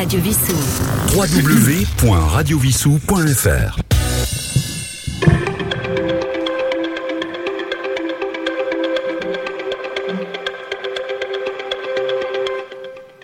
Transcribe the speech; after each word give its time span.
Radio 0.00 0.20
Vissou. 0.20 0.56
www.radiovissou.fr 1.14 3.80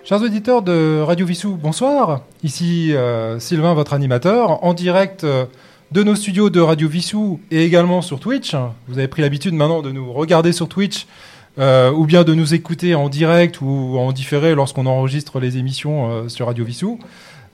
Chers 0.04 0.20
auditeurs 0.20 0.60
de 0.60 1.00
Radio 1.00 1.24
Vissou, 1.24 1.56
bonsoir. 1.56 2.21
Ici 2.42 2.95
euh, 2.95 3.38
Sylvain, 3.38 3.72
votre 3.72 3.95
animateur, 3.95 4.63
en 4.63 4.74
direct 4.74 5.24
euh, 5.24 5.47
de 5.93 6.03
nos 6.03 6.15
studios 6.15 6.51
de 6.51 6.61
Radio 6.61 6.88
Vissou 6.88 7.40
et 7.51 7.65
également 7.65 8.03
sur 8.03 8.21
Twitch. 8.21 8.54
Vous 8.87 8.99
avez 8.99 9.08
pris 9.08 9.22
l'habitude 9.22 9.54
maintenant 9.54 9.81
de 9.81 9.93
nous 9.93 10.13
regarder 10.13 10.53
sur 10.53 10.69
Twitch 10.69 11.06
euh, 11.58 11.90
ou 11.90 12.06
bien 12.06 12.24
de 12.24 12.34
nous 12.34 12.54
écouter 12.54 12.94
en 12.94 13.08
direct 13.08 13.60
ou 13.60 13.96
en 13.98 14.12
différé 14.12 14.54
lorsqu'on 14.54 14.86
enregistre 14.86 15.40
les 15.40 15.58
émissions 15.58 16.10
euh, 16.10 16.28
sur 16.28 16.46
Radio 16.46 16.64
Vissou. 16.64 16.98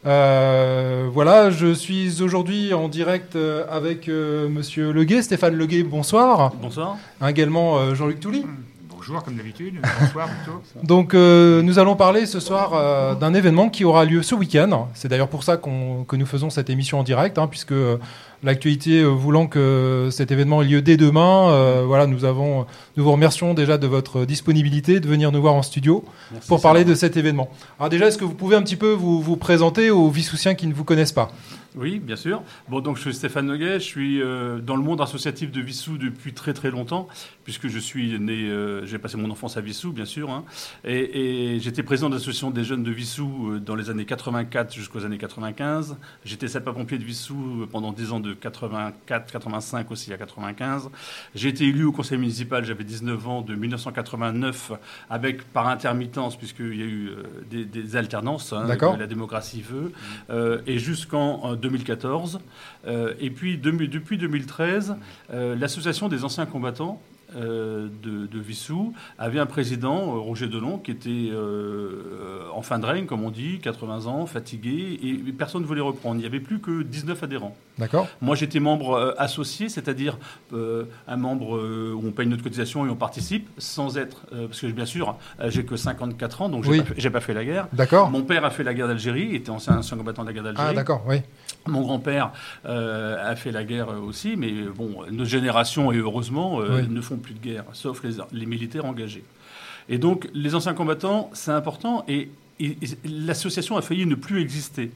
Euh, 0.05 1.09
voilà, 1.13 1.51
je 1.51 1.73
suis 1.73 2.23
aujourd'hui 2.23 2.75
en 2.75 2.89
direct 2.89 3.37
euh, 3.37 3.65
avec 3.71 4.09
euh, 4.09 4.49
Monsieur 4.49 4.93
Leguet, 4.93 5.23
Stéphane 5.23 5.55
Leguet, 5.55 5.85
bonsoir. 5.85 6.53
Bonsoir. 6.61 6.97
Également 7.27 7.79
euh, 7.79 7.95
Jean-Luc 7.95 8.19
Touly. 8.19 8.45
Bonjour, 9.13 9.25
comme 9.27 9.37
d'habitude. 9.37 9.75
Bonsoir 10.01 10.27
plutôt. 10.27 10.63
Donc 10.87 11.13
euh, 11.13 11.61
nous 11.61 11.79
allons 11.79 11.97
parler 11.97 12.25
ce 12.25 12.41
soir 12.41 12.71
euh, 12.73 13.15
d'un 13.15 13.35
événement 13.35 13.69
qui 13.69 13.85
aura 13.85 14.07
lieu 14.07 14.23
ce 14.23 14.35
week-end. 14.35 14.89
C'est 14.95 15.09
d'ailleurs 15.09 15.29
pour 15.29 15.43
ça 15.45 15.59
qu'on- 15.59 16.05
que 16.05 16.17
nous 16.17 16.25
faisons 16.25 16.49
cette 16.49 16.71
émission 16.71 16.99
en 17.01 17.03
direct, 17.03 17.37
hein, 17.37 17.47
puisque 17.47 17.73
euh, 17.73 17.99
l'actualité 18.43 19.03
euh, 19.03 19.09
voulant 19.09 19.49
que 19.49 20.09
cet 20.11 20.31
événement 20.31 20.63
ait 20.63 20.67
lieu 20.67 20.81
dès 20.81 20.97
demain, 20.97 21.51
euh, 21.51 21.85
voilà, 21.87 22.07
nous 22.07 22.25
avons, 22.25 22.65
nous 22.97 23.05
vous 23.05 23.13
remercions 23.13 23.53
déjà 23.53 23.77
de 23.77 23.87
votre 23.87 24.25
disponibilité 24.25 24.99
de 24.99 25.07
venir 25.07 25.31
nous 25.31 25.43
voir 25.43 25.53
en 25.57 25.63
studio 25.63 26.05
Merci, 26.33 26.49
pour 26.49 26.63
parler 26.63 26.87
de 26.87 26.95
cet 26.95 27.19
événement. 27.19 27.51
Alors 27.79 27.91
déjà, 27.91 28.07
est-ce 28.07 28.17
que 28.17 28.25
vous 28.25 28.33
pouvez 28.33 28.57
un 28.57 28.63
petit 28.63 28.77
peu 28.77 28.93
vous, 28.93 29.21
vous 29.21 29.37
présenter 29.37 29.91
aux 29.91 30.09
Vissoussiens 30.09 30.55
qui 30.55 30.67
ne 30.67 30.73
vous 30.73 30.85
connaissent 30.85 31.13
pas? 31.13 31.31
Oui, 31.75 32.01
bien 32.01 32.17
sûr. 32.17 32.43
Bon, 32.69 32.81
donc 32.81 32.97
je 32.99 33.01
suis 33.03 33.15
Stéphane 33.15 33.47
Noguet, 33.47 33.75
je 33.81 33.85
suis 33.85 34.21
euh, 34.21 34.59
dans 34.59 34.77
le 34.77 34.83
monde 34.83 35.01
associatif 35.01 35.51
de 35.51 35.59
Vissou 35.63 35.97
depuis 35.97 36.35
très 36.35 36.53
très 36.53 36.71
longtemps, 36.71 37.09
puisque 37.45 37.69
je 37.69 37.79
suis 37.79 38.19
né, 38.19 38.49
euh, 38.49 38.87
j'ai 38.87 38.99
passé 38.99 39.17
mon 39.17 39.31
enfance 39.31 39.57
à 39.57 39.61
Vissou, 39.61 39.93
bien 39.93 40.05
sûr, 40.05 40.31
hein, 40.31 40.45
et, 40.85 41.55
et 41.55 41.61
j'étais 41.61 41.83
président 41.83 42.09
de 42.09 42.15
l'association 42.15 42.51
des 42.51 42.65
jeunes 42.65 42.83
de 42.83 42.91
Vissou 42.91 43.53
euh, 43.53 43.61
dans 43.61 43.75
les 43.75 43.91
années 43.91 44.05
84 44.05 44.73
jusqu'aux 44.73 45.05
années 45.05 45.19
95. 45.19 45.97
J'étais 46.25 46.49
sapeur-pompier 46.49 46.99
de 46.99 47.05
Vissou 47.05 47.63
euh, 47.63 47.67
pendant 47.67 47.93
10 47.93 48.13
ans 48.13 48.21
de 48.21 48.35
84, 48.35 49.33
85 49.33 49.91
aussi 49.91 50.13
à 50.13 50.19
95. 50.19 50.91
J'ai 51.35 51.49
été 51.49 51.65
élu 51.65 51.85
au 51.85 51.93
conseil 51.93 52.19
municipal, 52.19 52.65
j'avais 52.65 52.85
19 52.85 53.29
ans, 53.29 53.43
de 53.43 53.55
1989, 53.55 54.73
avec 55.11 55.45
par 55.53 55.69
intermittence, 55.69 56.37
puisqu'il 56.37 56.77
y 56.77 56.83
a 56.83 56.87
eu 56.87 57.11
des, 57.51 57.65
des 57.65 57.97
alternances, 57.97 58.53
hein, 58.53 58.67
D'accord. 58.67 58.95
que 58.95 59.01
la 59.01 59.07
démocratie 59.07 59.63
veut, 59.63 59.93
euh, 60.31 60.61
et 60.67 60.79
jusqu'en 60.79 61.53
euh, 61.53 61.57
2014. 61.57 62.41
Euh, 62.87 63.15
et 63.21 63.31
puis 63.31 63.59
depuis 63.59 64.19
2013, 64.19 64.97
euh, 65.33 65.57
l'association 65.57 66.09
des 66.09 66.25
anciens 66.25 66.47
combattants 66.47 67.01
de, 67.37 68.27
de 68.27 68.39
Vissou 68.39 68.93
avait 69.19 69.39
un 69.39 69.47
président, 69.47 70.15
euh, 70.15 70.19
Roger 70.19 70.47
Delon, 70.49 70.79
qui 70.79 70.91
était 70.91 71.31
euh, 71.33 72.43
en 72.55 72.63
fin 72.63 72.79
de 72.79 72.87
règne, 72.87 73.07
comme 73.07 73.23
on 73.25 73.31
dit, 73.31 73.59
80 73.61 74.07
ans, 74.07 74.27
fatigué, 74.27 74.99
et 75.03 75.15
personne 75.33 75.63
ne 75.63 75.67
voulait 75.67 75.81
reprendre. 75.81 76.17
Il 76.17 76.21
n'y 76.21 76.27
avait 76.27 76.41
plus 76.41 76.59
que 76.61 76.83
19 76.83 77.23
adhérents. 77.23 77.57
D'accord 77.79 78.07
Moi, 78.21 78.37
j'étais 78.37 78.61
membre 78.61 78.93
euh, 78.95 79.13
associé, 79.19 79.69
c'est-à-dire 79.69 80.19
euh, 80.53 80.85
un 81.09 81.17
membre 81.17 81.57
euh, 81.57 81.95
où 81.97 82.07
on 82.07 82.11
paye 82.13 82.27
notre 82.27 82.43
cotisation 82.43 82.87
et 82.87 82.91
on 82.91 82.97
participe, 82.97 83.49
sans 83.59 83.97
être, 83.97 84.23
euh, 84.33 84.47
parce 84.47 84.61
que 84.61 84.67
bien 84.67 84.85
sûr, 84.87 85.17
euh, 85.41 85.51
j'ai 85.51 85.65
que 85.65 85.77
54 85.77 86.43
ans, 86.43 86.49
donc 86.49 86.65
j'ai 86.65 86.71
Oui. 86.71 86.79
pas 86.81 86.85
fait- 86.85 86.95
j'ai 86.99 87.11
pas 87.11 87.21
fait 87.21 87.35
la 87.35 87.45
guerre. 87.45 87.69
D'accord 87.73 88.11
Mon 88.11 88.23
père 88.23 88.45
a 88.45 88.51
fait 88.51 88.63
la 88.65 88.75
guerre 88.75 88.89
d'Algérie, 88.89 89.35
était 89.35 89.51
ancien, 89.51 89.79
ancien 89.79 89.97
combattant 89.97 90.23
de 90.23 90.29
la 90.29 90.33
guerre 90.35 90.43
d'Algérie. 90.45 90.69
Ah 90.71 90.75
d'accord, 90.75 91.03
oui. 91.07 91.17
Mon 91.67 91.81
grand-père 91.83 92.33
euh, 92.67 93.31
a 93.31 93.37
fait 93.37 93.53
la 93.53 93.65
guerre 93.65 93.89
aussi, 94.03 94.35
mais 94.37 94.53
bon, 94.75 94.97
nos 95.11 95.25
générations, 95.25 95.93
et 95.93 95.97
heureusement, 95.97 96.61
euh, 96.61 96.81
Oui. 96.83 96.89
ne 96.91 97.01
font 97.01 97.17
plus 97.23 97.35
de 97.35 97.41
guerre, 97.41 97.65
sauf 97.73 98.03
les, 98.33 98.47
militaires 98.47 98.85
engagés. 98.85 99.25
Et 99.89 99.99
donc, 99.99 100.29
les 100.35 100.55
anciens 100.55 100.75
combattants, 100.75 101.31
c'est 101.33 101.51
important, 101.51 102.05
et 102.09 102.29
l'association 103.05 103.77
a 103.77 103.83
failli 103.83 104.07
ne 104.07 104.15
plus 104.15 104.41
exister. 104.41 104.91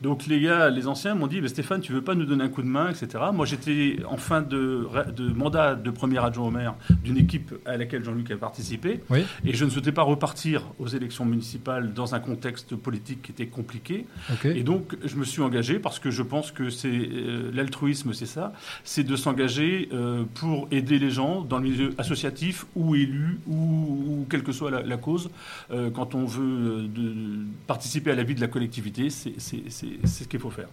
Donc 0.00 0.26
les 0.26 0.40
gars, 0.40 0.70
les 0.70 0.86
anciens 0.86 1.14
m'ont 1.14 1.26
dit, 1.26 1.40
Mais 1.40 1.48
Stéphane, 1.48 1.80
tu 1.80 1.92
veux 1.92 2.02
pas 2.02 2.14
nous 2.14 2.24
donner 2.24 2.44
un 2.44 2.48
coup 2.48 2.62
de 2.62 2.68
main, 2.68 2.88
etc. 2.90 3.08
Moi, 3.32 3.46
j'étais 3.46 3.96
en 4.08 4.16
fin 4.16 4.42
de, 4.42 4.86
de 5.16 5.28
mandat 5.32 5.74
de 5.74 5.90
premier 5.90 6.18
adjoint 6.24 6.46
au 6.46 6.50
maire 6.50 6.74
d'une 7.02 7.18
équipe 7.18 7.54
à 7.66 7.76
laquelle 7.76 8.04
Jean-Luc 8.04 8.30
a 8.30 8.36
participé. 8.36 9.00
Oui. 9.10 9.24
Et 9.44 9.54
je 9.54 9.64
ne 9.64 9.70
souhaitais 9.70 9.90
pas 9.92 10.02
repartir 10.02 10.62
aux 10.78 10.86
élections 10.86 11.24
municipales 11.24 11.92
dans 11.94 12.14
un 12.14 12.20
contexte 12.20 12.76
politique 12.76 13.22
qui 13.22 13.32
était 13.32 13.46
compliqué. 13.46 14.06
Ok. 14.32 14.44
Et 14.44 14.62
donc, 14.62 14.96
je 15.04 15.16
me 15.16 15.24
suis 15.24 15.42
engagé 15.42 15.78
parce 15.80 15.98
que 15.98 16.10
je 16.10 16.22
pense 16.22 16.52
que 16.52 16.70
c'est 16.70 16.88
euh, 16.88 17.50
l'altruisme, 17.52 18.12
c'est 18.12 18.26
ça, 18.26 18.52
c'est 18.84 19.04
de 19.04 19.16
s'engager 19.16 19.88
euh, 19.92 20.22
pour 20.34 20.68
aider 20.70 20.98
les 20.98 21.10
gens 21.10 21.42
dans 21.42 21.58
le 21.58 21.64
milieu 21.64 21.90
associatif 21.98 22.66
ou 22.76 22.94
élu 22.94 23.40
ou, 23.48 23.54
ou 23.54 24.26
quelle 24.30 24.42
que 24.44 24.52
soit 24.52 24.70
la, 24.70 24.82
la 24.82 24.96
cause. 24.96 25.30
Euh, 25.72 25.90
quand 25.90 26.14
on 26.14 26.24
veut 26.24 26.42
euh, 26.44 26.82
de- 26.88 27.14
participer 27.66 28.12
à 28.12 28.14
la 28.14 28.22
vie 28.22 28.34
de 28.36 28.40
la 28.40 28.48
collectivité, 28.48 29.10
c'est 29.10 29.32
c'est- 30.04 30.24
ce 30.24 30.28
qu'il 30.28 30.40
faut 30.40 30.50
faire. 30.50 30.68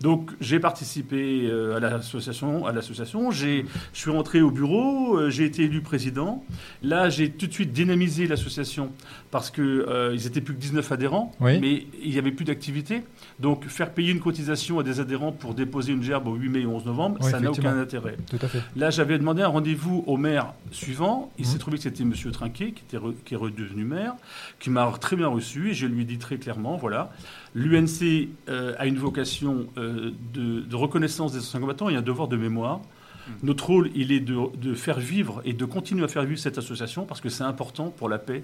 Donc, 0.00 0.30
j'ai 0.40 0.60
participé 0.60 1.46
euh, 1.50 1.76
à 1.76 1.80
l'association. 1.80 2.66
À 2.66 2.72
l'association, 2.72 3.30
j'ai, 3.30 3.64
je 3.92 3.98
suis 3.98 4.10
rentré 4.10 4.40
au 4.42 4.50
bureau, 4.50 5.16
euh, 5.18 5.30
j'ai 5.30 5.44
été 5.44 5.62
élu 5.64 5.80
président. 5.80 6.44
Là, 6.82 7.08
j'ai 7.08 7.30
tout 7.30 7.46
de 7.46 7.52
suite 7.52 7.72
dynamisé 7.72 8.26
l'association 8.26 8.90
parce 9.30 9.50
que 9.50 9.62
euh, 9.62 10.12
ils 10.14 10.26
étaient 10.26 10.40
plus 10.40 10.54
que 10.54 10.60
19 10.60 10.90
adhérents, 10.92 11.32
Oui. 11.40 11.58
mais 11.60 11.86
il 12.02 12.10
n'y 12.10 12.18
avait 12.18 12.32
plus 12.32 12.44
d'activité. 12.44 13.02
Donc, 13.40 13.66
faire 13.66 13.90
payer 13.92 14.12
une 14.12 14.20
cotisation 14.20 14.78
à 14.78 14.82
des 14.82 15.00
adhérents 15.00 15.32
pour 15.32 15.54
déposer 15.54 15.92
une 15.92 16.02
gerbe 16.02 16.28
au 16.28 16.34
8 16.34 16.48
mai 16.48 16.60
et 16.60 16.66
11 16.66 16.84
novembre, 16.86 17.18
Oui, 17.20 17.30
ça 17.30 17.40
n'a 17.40 17.50
aucun 17.50 17.78
intérêt. 17.78 18.16
Tout 18.30 18.38
à 18.42 18.48
fait. 18.48 18.62
Là, 18.76 18.90
j'avais 18.90 19.18
demandé 19.18 19.42
un 19.42 19.48
rendez-vous 19.48 20.04
au 20.06 20.16
maire 20.16 20.52
suivant. 20.70 21.30
Il 21.38 21.44
Mhm. 21.46 21.52
s'est 21.52 21.58
trouvé 21.58 21.76
que 21.76 21.82
c'était 21.82 22.02
M. 22.02 22.12
Trinquet, 22.32 22.72
qui, 22.72 22.82
était 22.88 22.96
re- 22.98 23.14
qui 23.24 23.34
est 23.34 23.36
redevenu 23.36 23.84
maire, 23.84 24.14
qui 24.58 24.70
m'a 24.70 24.90
très 25.00 25.16
bien 25.16 25.28
reçu. 25.28 25.70
Et 25.70 25.74
je 25.74 25.86
lui 25.86 26.02
ai 26.02 26.04
dit 26.04 26.18
très 26.18 26.36
clairement, 26.36 26.76
voilà, 26.76 27.10
l'UNC 27.58 28.28
euh, 28.48 28.74
a 28.78 28.86
une 28.86 28.98
vocation 28.98 29.66
euh, 29.76 30.10
de, 30.32 30.60
de 30.60 30.76
reconnaissance 30.76 31.32
des 31.32 31.38
anciens 31.40 31.60
combattants 31.60 31.88
et 31.88 31.96
un 31.96 32.02
devoir 32.02 32.28
de 32.28 32.36
mémoire. 32.36 32.80
Notre 33.42 33.66
rôle, 33.66 33.90
il 33.94 34.10
est 34.10 34.20
de, 34.20 34.36
de 34.56 34.74
faire 34.74 34.98
vivre 34.98 35.42
et 35.44 35.52
de 35.52 35.64
continuer 35.66 36.04
à 36.04 36.08
faire 36.08 36.24
vivre 36.24 36.40
cette 36.40 36.56
association 36.56 37.04
parce 37.04 37.20
que 37.20 37.28
c'est 37.28 37.44
important 37.44 37.90
pour 37.90 38.08
la 38.08 38.18
paix 38.18 38.42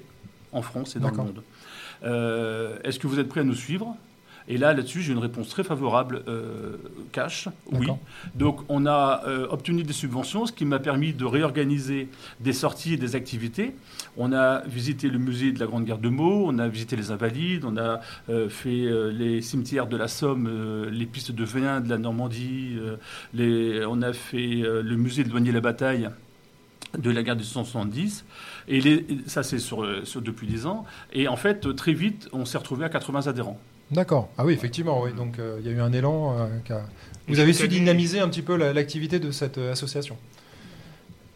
en 0.52 0.60
France 0.60 0.94
et 0.96 1.00
dans 1.00 1.10
le 1.10 1.16
monde. 1.16 1.42
Euh, 2.04 2.76
Est-ce 2.84 2.98
que 2.98 3.06
vous 3.06 3.18
êtes 3.18 3.28
prêts 3.28 3.40
à 3.40 3.44
nous 3.44 3.54
suivre? 3.54 3.96
Et 4.46 4.58
là, 4.58 4.74
là-dessus, 4.74 5.00
j'ai 5.00 5.12
une 5.12 5.18
réponse 5.20 5.48
très 5.48 5.64
favorable, 5.64 6.22
euh, 6.28 6.76
cash, 7.12 7.48
oui. 7.72 7.86
Donc, 8.34 8.60
on 8.68 8.84
a 8.84 9.22
euh, 9.26 9.46
obtenu 9.48 9.84
des 9.84 9.94
subventions, 9.94 10.44
ce 10.44 10.52
qui 10.52 10.66
m'a 10.66 10.78
permis 10.78 11.14
de 11.14 11.24
réorganiser 11.24 12.08
des 12.40 12.52
sorties 12.52 12.92
et 12.92 12.96
des 12.98 13.16
activités. 13.16 13.74
On 14.18 14.32
a 14.34 14.60
visité 14.66 15.08
le 15.08 15.18
musée 15.18 15.50
de 15.52 15.58
la 15.60 15.66
Grande 15.66 15.86
Guerre 15.86 15.96
de 15.98 16.10
Meaux, 16.10 16.44
on 16.46 16.58
a 16.58 16.68
visité 16.68 16.94
les 16.94 17.10
Invalides, 17.10 17.64
on 17.64 17.78
a 17.78 18.00
euh, 18.28 18.50
fait 18.50 18.86
les 19.12 19.40
cimetières 19.40 19.86
de 19.86 19.96
la 19.96 20.08
Somme, 20.08 20.88
les 20.90 21.06
pistes 21.06 21.32
de 21.32 21.44
Vin 21.44 21.80
de 21.80 21.88
la 21.88 21.96
Normandie, 21.96 22.76
les- 23.32 23.84
on 23.86 24.02
a 24.02 24.12
fait 24.12 24.62
le 24.62 24.96
musée 24.96 25.24
de 25.24 25.30
Douanier-la-Bataille 25.30 26.10
de 26.98 27.10
la 27.10 27.22
guerre 27.22 27.36
de 27.36 27.42
170. 27.42 28.24
Et 28.68 28.80
les- 28.80 29.06
ça, 29.26 29.42
c'est 29.42 29.58
sur, 29.58 29.84
sur- 30.06 30.20
depuis 30.22 30.46
10 30.46 30.66
ans. 30.66 30.84
Et 31.12 31.28
en 31.28 31.36
fait, 31.36 31.74
très 31.74 31.92
vite, 31.94 32.28
on 32.32 32.44
s'est 32.44 32.58
retrouvé 32.58 32.84
à 32.84 32.88
80 32.88 33.26
adhérents. 33.26 33.58
D'accord. 33.94 34.28
Ah 34.36 34.44
oui, 34.44 34.52
effectivement, 34.52 35.00
oui. 35.02 35.12
Donc 35.14 35.38
euh, 35.38 35.58
il 35.60 35.66
y 35.66 35.70
a 35.70 35.72
eu 35.72 35.80
un 35.80 35.92
élan. 35.92 36.36
euh, 36.38 36.46
qui 36.64 36.72
a- 36.72 36.84
Vous 37.28 37.38
avez 37.40 37.52
su 37.52 37.68
dynamiser 37.68 38.20
un 38.20 38.28
petit 38.28 38.42
peu 38.42 38.56
la- 38.56 38.72
l'activité 38.72 39.18
de 39.18 39.30
cette 39.30 39.56
euh, 39.58 39.72
association. 39.72 40.16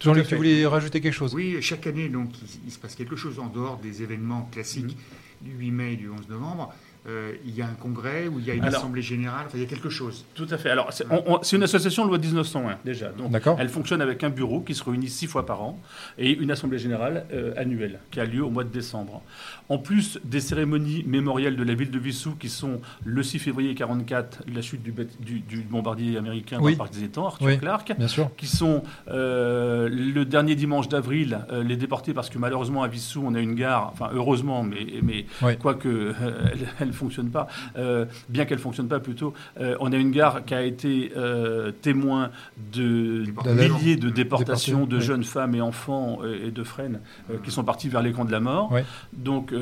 Jean-Luc, 0.00 0.26
tu 0.28 0.36
voulais 0.36 0.64
rajouter 0.66 1.00
quelque 1.00 1.12
chose? 1.14 1.34
Oui, 1.34 1.56
chaque 1.60 1.86
année, 1.86 2.08
donc, 2.08 2.30
il, 2.42 2.48
il 2.66 2.72
se 2.72 2.78
passe 2.78 2.94
quelque 2.94 3.16
chose 3.16 3.38
en 3.40 3.46
dehors 3.46 3.78
des 3.78 4.02
événements 4.02 4.48
classiques 4.52 4.96
du 5.40 5.50
8 5.58 5.70
mai 5.72 5.92
et 5.94 5.96
du 5.96 6.08
11 6.08 6.28
novembre. 6.28 6.72
Euh, 7.06 7.32
il 7.46 7.54
y 7.54 7.62
a 7.62 7.66
un 7.66 7.74
congrès 7.80 8.26
où 8.28 8.38
il 8.38 8.44
y 8.44 8.50
a 8.50 8.54
une 8.54 8.64
Alors- 8.64 8.80
assemblée 8.80 9.00
générale, 9.02 9.44
enfin, 9.46 9.56
il 9.56 9.62
y 9.62 9.64
a 9.64 9.68
quelque 9.68 9.88
chose. 9.88 10.26
Tout 10.34 10.46
à 10.50 10.58
fait. 10.58 10.68
Alors, 10.68 10.92
c'est 10.92 11.04
on- 11.10 11.22
on- 11.36 11.42
c'est 11.42 11.56
une 11.56 11.62
association 11.62 12.04
loi 12.06 12.18
1901, 12.18 12.76
déjà. 12.84 13.08
Donc, 13.10 13.30
D'accord. 13.30 13.56
elle 13.60 13.68
fonctionne 13.70 14.02
avec 14.02 14.24
un 14.24 14.30
bureau 14.30 14.60
qui 14.60 14.74
se 14.74 14.84
réunit 14.84 15.08
six 15.08 15.26
fois 15.26 15.46
par 15.46 15.62
an 15.62 15.80
et 16.18 16.30
une 16.32 16.50
assemblée 16.50 16.78
générale 16.78 17.24
euh, 17.32 17.54
annuelle 17.56 18.00
qui 18.10 18.20
a 18.20 18.24
lieu 18.26 18.42
au 18.44 18.50
mois 18.50 18.64
de 18.64 18.68
décembre. 18.70 19.22
En 19.70 19.78
plus 19.78 20.18
des 20.24 20.40
cérémonies 20.40 21.04
mémorielles 21.06 21.56
de 21.56 21.62
la 21.62 21.74
ville 21.74 21.90
de 21.90 21.98
Vissou 21.98 22.32
qui 22.38 22.48
sont 22.48 22.80
le 23.04 23.22
6 23.22 23.38
février 23.38 23.74
44, 23.74 24.42
la 24.52 24.60
chute 24.60 24.82
du, 24.82 24.92
bât- 24.92 25.06
du- 25.20 25.40
du 25.40 25.60
bombardier 25.62 26.16
américain 26.18 26.56
Oui. 26.60 26.64
dans 26.64 26.70
le 26.70 26.76
parc 26.76 26.92
des 26.94 27.04
étangs, 27.04 27.26
Arthur 27.26 27.46
Oui. 27.46 27.58
Clark, 27.58 27.94
Bien 27.96 28.08
sûr. 28.08 28.30
qui 28.36 28.46
sont 28.46 28.82
euh, 29.08 29.88
le 29.88 30.24
dernier 30.24 30.54
dimanche 30.54 30.88
d'avril, 30.88 31.38
euh, 31.52 31.62
les 31.62 31.76
déportés, 31.76 32.12
parce 32.14 32.28
que 32.30 32.38
malheureusement 32.38 32.82
à 32.82 32.88
Vissou, 32.88 33.22
on 33.24 33.34
a 33.34 33.40
une 33.40 33.54
gare, 33.54 33.90
enfin 33.92 34.10
heureusement, 34.12 34.62
mais, 34.62 34.86
mais 35.02 35.26
Oui. 35.42 35.56
quoique 35.58 35.88
euh, 35.88 36.12
elle, 36.52 36.68
elle 36.80 36.92
fonctionne 36.98 37.30
pas. 37.30 37.48
Euh, 37.76 38.04
bien 38.28 38.44
qu'elle 38.44 38.58
fonctionne 38.58 38.88
pas, 38.88 39.00
plutôt, 39.00 39.32
euh, 39.60 39.76
on 39.80 39.92
a 39.92 39.96
une 39.96 40.10
gare 40.10 40.44
qui 40.44 40.54
a 40.54 40.62
été 40.62 41.12
euh, 41.16 41.70
témoin 41.70 42.30
de 42.72 43.24
milliers 43.54 43.96
de 43.96 44.10
déportations 44.10 44.86
de 44.86 44.96
oui. 44.96 45.02
jeunes 45.02 45.24
femmes 45.24 45.54
et 45.54 45.60
enfants 45.60 46.18
et 46.24 46.50
de 46.50 46.64
frênes 46.64 47.00
euh, 47.30 47.36
qui 47.42 47.50
sont 47.50 47.64
partis 47.64 47.88
vers 47.88 48.02
les 48.02 48.12
camps 48.12 48.24
de 48.24 48.32
la 48.32 48.40
mort. 48.40 48.72
Donc, 49.12 49.54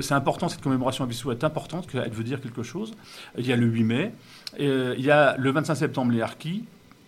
c'est 0.00 0.14
important, 0.14 0.48
cette 0.48 0.62
commémoration 0.62 1.04
à 1.04 1.06
Vissou 1.06 1.30
est 1.30 1.44
importante, 1.44 1.86
qu'elle 1.86 2.10
veut 2.10 2.24
dire 2.24 2.40
quelque 2.40 2.62
chose. 2.62 2.92
Il 3.38 3.46
y 3.46 3.52
a 3.52 3.56
le 3.56 3.66
8 3.66 3.84
mai, 3.84 4.12
il 4.58 5.00
y 5.00 5.10
a 5.10 5.36
le 5.36 5.50
25 5.50 5.74
septembre 5.74 6.12
les 6.12 6.20
harkis, 6.20 6.64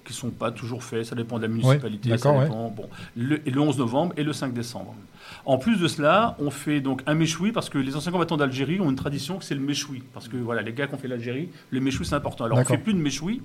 qui 0.08 0.14
sont 0.14 0.30
pas 0.30 0.50
toujours 0.50 0.82
faits, 0.82 1.06
ça 1.06 1.14
dépend 1.14 1.36
de 1.36 1.42
la 1.42 1.48
municipalité, 1.48 2.08
ça 2.10 2.16
d'accord, 2.16 2.36
ouais. 2.36 2.44
dépend. 2.44 2.70
Bon, 2.70 2.88
le, 3.16 3.46
et 3.46 3.50
le 3.50 3.60
11 3.60 3.78
novembre 3.78 4.14
et 4.16 4.24
le 4.24 4.32
5 4.32 4.52
décembre. 4.52 4.94
En 5.44 5.58
plus 5.58 5.78
de 5.78 5.88
cela, 5.88 6.36
on 6.38 6.50
fait 6.50 6.80
donc 6.80 7.02
un 7.06 7.14
méchoui 7.14 7.52
parce 7.52 7.68
que 7.68 7.78
les 7.78 7.96
anciens 7.96 8.12
combattants 8.12 8.36
d'Algérie 8.36 8.80
ont 8.80 8.90
une 8.90 8.96
tradition 8.96 9.38
que 9.38 9.44
c'est 9.44 9.54
le 9.54 9.60
méchoui. 9.60 10.02
Parce 10.14 10.28
que 10.28 10.36
voilà, 10.36 10.62
les 10.62 10.72
gars 10.72 10.86
qui 10.86 10.94
ont 10.94 10.98
fait 10.98 11.08
l'Algérie, 11.08 11.50
le 11.70 11.80
méchoui 11.80 12.06
c'est 12.06 12.14
important. 12.14 12.44
Alors 12.44 12.58
on 12.58 12.64
fait 12.64 12.78
plus 12.78 12.94
de 12.94 12.98
méchoui, 12.98 13.42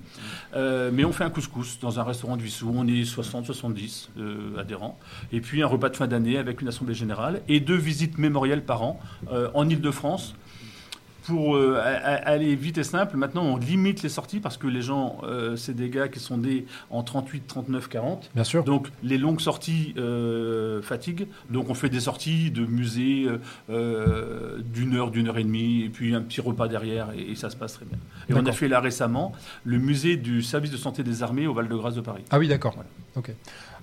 euh, 0.54 0.90
mais 0.92 1.04
on 1.04 1.12
fait 1.12 1.24
un 1.24 1.30
couscous 1.30 1.78
dans 1.80 2.00
un 2.00 2.02
restaurant 2.02 2.36
de 2.36 2.42
Vissou. 2.42 2.72
On 2.74 2.86
est 2.86 3.02
60-70 3.02 4.08
euh, 4.18 4.58
adhérents. 4.58 4.98
Et 5.32 5.40
puis 5.40 5.62
un 5.62 5.66
repas 5.66 5.90
de 5.90 5.96
fin 5.96 6.06
d'année 6.06 6.38
avec 6.38 6.62
une 6.62 6.68
assemblée 6.68 6.94
générale 6.94 7.42
et 7.48 7.60
deux 7.60 7.76
visites 7.76 8.18
mémorielles 8.18 8.64
par 8.64 8.82
an 8.82 9.00
euh, 9.30 9.50
en 9.54 9.68
Ile-de-France. 9.68 10.34
Pour 11.26 11.56
euh, 11.56 11.80
aller 11.82 12.54
vite 12.54 12.78
et 12.78 12.84
simple, 12.84 13.16
maintenant 13.16 13.44
on 13.44 13.56
limite 13.56 14.02
les 14.02 14.08
sorties 14.08 14.40
parce 14.40 14.56
que 14.56 14.66
les 14.66 14.82
gens, 14.82 15.18
euh, 15.22 15.56
c'est 15.56 15.74
des 15.74 15.88
gars 15.88 16.08
qui 16.08 16.20
sont 16.20 16.38
nés 16.38 16.66
en 16.90 17.02
38, 17.02 17.46
39, 17.46 17.88
40. 17.88 18.30
Bien 18.34 18.44
sûr. 18.44 18.64
Donc 18.64 18.88
les 19.02 19.16
longues 19.16 19.40
sorties 19.40 19.94
euh, 19.96 20.82
fatiguent. 20.82 21.26
Donc 21.50 21.70
on 21.70 21.74
fait 21.74 21.88
des 21.88 22.00
sorties 22.00 22.50
de 22.50 22.66
musées 22.66 23.26
euh, 23.70 24.58
d'une 24.60 24.94
heure, 24.94 25.10
d'une 25.10 25.28
heure 25.28 25.38
et 25.38 25.44
demie, 25.44 25.84
et 25.84 25.88
puis 25.88 26.14
un 26.14 26.20
petit 26.20 26.40
repas 26.40 26.68
derrière, 26.68 27.08
et, 27.16 27.30
et 27.32 27.34
ça 27.36 27.48
se 27.48 27.56
passe 27.56 27.74
très 27.74 27.86
bien. 27.86 27.98
Et 28.28 28.34
on 28.34 28.44
a 28.46 28.52
fait 28.52 28.68
là 28.68 28.80
récemment 28.80 29.32
le 29.64 29.78
musée 29.78 30.16
du 30.16 30.42
service 30.42 30.70
de 30.70 30.76
santé 30.76 31.02
des 31.02 31.22
armées 31.22 31.46
au 31.46 31.54
Val-de-Grâce 31.54 31.94
de 31.94 32.00
Paris. 32.00 32.24
Ah 32.30 32.38
oui, 32.38 32.48
d'accord. 32.48 32.74
Voilà. 32.74 32.88
Ok. 33.16 33.34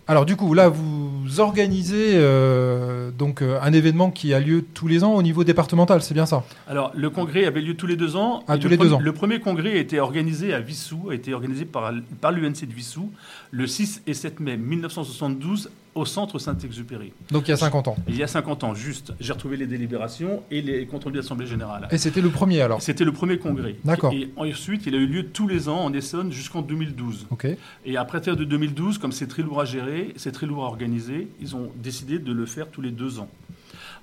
Alors 0.07 0.25
du 0.25 0.35
coup, 0.35 0.53
là, 0.53 0.67
vous 0.67 1.39
organisez 1.39 2.13
euh, 2.15 3.11
donc 3.11 3.41
euh, 3.41 3.59
un 3.61 3.71
événement 3.71 4.11
qui 4.11 4.33
a 4.33 4.39
lieu 4.39 4.65
tous 4.73 4.87
les 4.87 5.03
ans 5.03 5.13
au 5.13 5.21
niveau 5.23 5.43
départemental, 5.43 6.01
c'est 6.01 6.13
bien 6.13 6.25
ça? 6.25 6.43
Alors 6.67 6.91
le 6.95 7.09
congrès 7.09 7.45
avait 7.45 7.61
lieu 7.61 7.75
tous 7.75 7.87
les 7.87 7.95
deux 7.95 8.15
ans. 8.17 8.43
Ah, 8.47 8.57
tous 8.57 8.63
le 8.65 8.69
les 8.71 8.77
deux 8.77 8.85
premier- 8.89 8.95
ans. 8.95 8.99
Le 8.99 9.13
premier 9.13 9.39
congrès 9.39 9.71
a 9.71 9.75
été 9.75 9.99
organisé 9.99 10.53
à 10.53 10.59
Vissou, 10.59 11.09
a 11.11 11.15
été 11.15 11.33
organisé 11.33 11.63
par, 11.65 11.93
par 12.19 12.31
l'UNC 12.31 12.65
de 12.65 12.73
Vissou 12.73 13.11
le 13.51 13.67
6 13.67 14.01
et 14.07 14.13
7 14.13 14.39
mai 14.41 14.57
1972 14.57 15.69
au 15.95 16.05
centre 16.05 16.39
Saint-Exupéry. 16.39 17.11
Donc 17.31 17.47
il 17.47 17.51
y 17.51 17.53
a 17.53 17.57
50 17.57 17.87
ans. 17.89 17.95
Il 18.07 18.15
y 18.15 18.23
a 18.23 18.27
50 18.27 18.63
ans, 18.63 18.73
juste, 18.73 19.13
j'ai 19.19 19.33
retrouvé 19.33 19.57
les 19.57 19.67
délibérations 19.67 20.43
et 20.49 20.61
les 20.61 20.85
comptes 20.85 21.03
rendus 21.03 21.17
de 21.17 21.21
l'Assemblée 21.21 21.47
générale. 21.47 21.87
Et 21.91 21.97
c'était 21.97 22.21
le 22.21 22.29
premier 22.29 22.61
alors 22.61 22.81
C'était 22.81 23.03
le 23.03 23.11
premier 23.11 23.37
congrès. 23.37 23.75
D'accord. 23.83 24.13
Et 24.13 24.29
ensuite, 24.37 24.85
il 24.85 24.95
a 24.95 24.97
eu 24.97 25.07
lieu 25.07 25.27
tous 25.27 25.47
les 25.47 25.69
ans 25.69 25.83
en 25.83 25.93
Essonne 25.93 26.31
jusqu'en 26.31 26.61
2012. 26.61 27.27
Ok. 27.29 27.47
Et 27.85 27.97
à 27.97 28.05
partir 28.05 28.35
de 28.35 28.43
2012, 28.43 28.97
comme 28.97 29.11
c'est 29.11 29.27
très 29.27 29.43
lourd 29.43 29.61
à 29.61 29.65
gérer, 29.65 30.13
c'est 30.15 30.31
très 30.31 30.45
lourd 30.45 30.63
à 30.63 30.67
organiser, 30.67 31.27
ils 31.41 31.55
ont 31.55 31.71
décidé 31.75 32.19
de 32.19 32.31
le 32.31 32.45
faire 32.45 32.69
tous 32.69 32.81
les 32.81 32.91
deux 32.91 33.19
ans. 33.19 33.29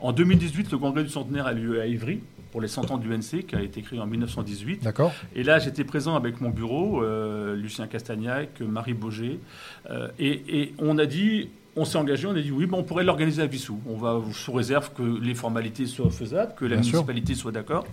En 0.00 0.12
2018, 0.12 0.70
le 0.70 0.79
congrès 0.79 1.02
du 1.02 1.11
centenaire 1.11 1.46
a 1.46 1.52
lieu 1.52 1.81
à 1.81 1.87
Ivry 1.87 2.20
pour 2.52 2.61
les 2.61 2.69
100 2.69 2.90
ans 2.90 2.99
du 2.99 3.11
NC, 3.12 3.46
qui 3.46 3.56
a 3.56 3.62
été 3.62 3.82
créé 3.82 4.00
en 4.00 4.06
1918. 4.06 4.82
D'accord. 4.82 5.12
Et 5.35 5.43
là, 5.43 5.58
j'étais 5.58 5.85
présent 5.85 6.14
avec 6.14 6.40
mon 6.40 6.50
bureau, 6.50 7.02
euh, 7.02 7.55
Lucien 7.56 7.87
Castagnac, 7.87 8.61
Marie 8.61 8.94
Boger, 8.94 9.38
euh, 9.90 10.08
et, 10.19 10.62
et 10.62 10.75
on 10.79 10.99
a 10.99 11.06
dit, 11.06 11.50
on 11.79 11.85
s'est 11.85 11.99
engagé, 11.99 12.27
on 12.27 12.33
a 12.37 12.41
dit 12.41 12.51
oui, 12.51 12.69
on 12.73 12.83
pourrait 12.83 13.05
l'organiser 13.05 13.43
à 13.43 13.47
Vissou. 13.47 13.79
On 13.89 13.97
va 13.97 14.21
sous 14.33 14.53
réserve 14.53 14.91
que 14.93 15.03
les 15.03 15.35
formalités 15.35 15.87
soient 15.87 16.11
faisables, 16.11 16.55
que 16.57 16.65
la 16.65 16.77
Bien 16.77 16.83
sûr. 16.83 16.93
municipalité 16.95 17.35
soit 17.35 17.53
d'accord. 17.53 17.87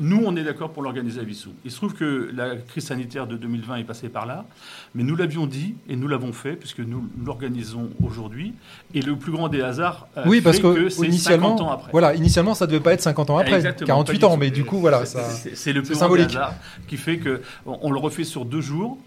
Nous, 0.00 0.22
on 0.24 0.36
est 0.36 0.44
d'accord 0.44 0.70
pour 0.72 0.82
l'organiser 0.84 1.20
à 1.20 1.24
Vissou. 1.24 1.50
Il 1.64 1.70
se 1.72 1.76
trouve 1.76 1.92
que 1.94 2.30
la 2.32 2.54
crise 2.56 2.84
sanitaire 2.86 3.26
de 3.26 3.36
2020 3.36 3.76
est 3.76 3.84
passée 3.84 4.08
par 4.08 4.26
là, 4.26 4.44
mais 4.94 5.02
nous 5.02 5.16
l'avions 5.16 5.46
dit 5.46 5.74
et 5.88 5.96
nous 5.96 6.06
l'avons 6.06 6.32
fait 6.32 6.52
puisque 6.52 6.78
nous 6.78 7.08
l'organisons 7.24 7.90
aujourd'hui. 8.02 8.54
Et 8.94 9.02
le 9.02 9.16
plus 9.16 9.32
grand 9.32 9.48
des 9.48 9.60
hasards, 9.60 10.06
Oui, 10.26 10.40
parce 10.40 10.60
que, 10.60 10.88
c'est 10.88 11.06
initialement, 11.06 11.56
50 11.56 11.60
ans 11.66 11.70
après. 11.72 11.90
voilà, 11.92 12.14
initialement 12.14 12.54
ça 12.54 12.66
devait 12.68 12.78
pas 12.80 12.92
être 12.92 13.02
50 13.02 13.30
ans 13.30 13.38
après, 13.38 13.56
Exactement, 13.56 13.86
48 13.88 14.18
pas 14.20 14.26
ans, 14.28 14.36
mais 14.36 14.50
du 14.50 14.64
coup 14.64 14.78
voilà, 14.78 15.04
C'est- 15.04 15.18
ça. 15.18 15.28
c'est- 15.30 15.56
C'est 15.56 15.72
le 15.72 15.82
plus 15.82 15.94
grand 15.94 16.02
symbolique. 16.02 16.28
des 16.28 16.36
hasards 16.36 16.54
qui 16.86 16.96
fait 16.96 17.18
que 17.18 17.40
on 17.66 17.78
on 17.82 17.90
le 17.90 17.98
refait 17.98 18.24
sur 18.24 18.44
deux 18.44 18.60
jours 18.60 18.98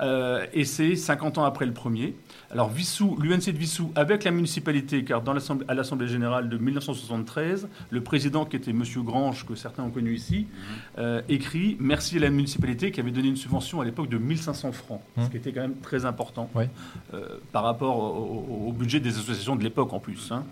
euh, 0.00 0.44
et 0.52 0.64
c'est 0.64 0.96
50 0.96 1.38
ans 1.38 1.44
après 1.44 1.66
le 1.66 1.72
premier. 1.72 2.14
Alors 2.52 2.68
Vissou, 2.68 3.16
l'UNC 3.20 3.46
de 3.52 3.58
Vissou 3.58 3.92
avec 3.94 4.24
la 4.24 4.32
municipalité, 4.32 5.04
car 5.04 5.22
dans 5.22 5.32
l'assemblée- 5.32 5.64
à 5.68 5.74
l'Assemblée 5.74 6.08
générale 6.08 6.48
de 6.48 6.58
1973, 6.58 7.68
le 7.90 8.00
président 8.02 8.44
qui 8.44 8.56
était 8.56 8.72
Monsieur 8.72 9.02
Grange, 9.02 9.46
que 9.46 9.54
certains 9.54 9.84
ont 9.84 9.90
connu 9.90 10.14
ici, 10.14 10.46
euh, 10.98 11.22
écrit 11.28 11.76
merci 11.78 12.16
à 12.16 12.20
la 12.20 12.30
municipalité 12.30 12.90
qui 12.90 12.98
avait 12.98 13.12
donné 13.12 13.28
une 13.28 13.36
subvention 13.36 13.80
à 13.80 13.84
l'époque 13.84 14.08
de 14.08 14.18
1500 14.18 14.72
francs, 14.72 15.00
Mmh. 15.16 15.24
ce 15.24 15.30
qui 15.30 15.36
était 15.36 15.52
quand 15.52 15.60
même 15.60 15.76
très 15.80 16.04
important 16.06 16.50
Ouais. 16.54 16.68
euh, 17.14 17.38
par 17.52 17.62
rapport 17.62 17.96
au, 17.98 18.44
au- 18.66 18.68
au 18.68 18.72
budget 18.72 18.98
des 18.98 19.10
associations 19.16 19.54
de 19.54 19.62
l'époque 19.62 19.92
en 19.92 20.00
plus. 20.00 20.32
hein. 20.32 20.44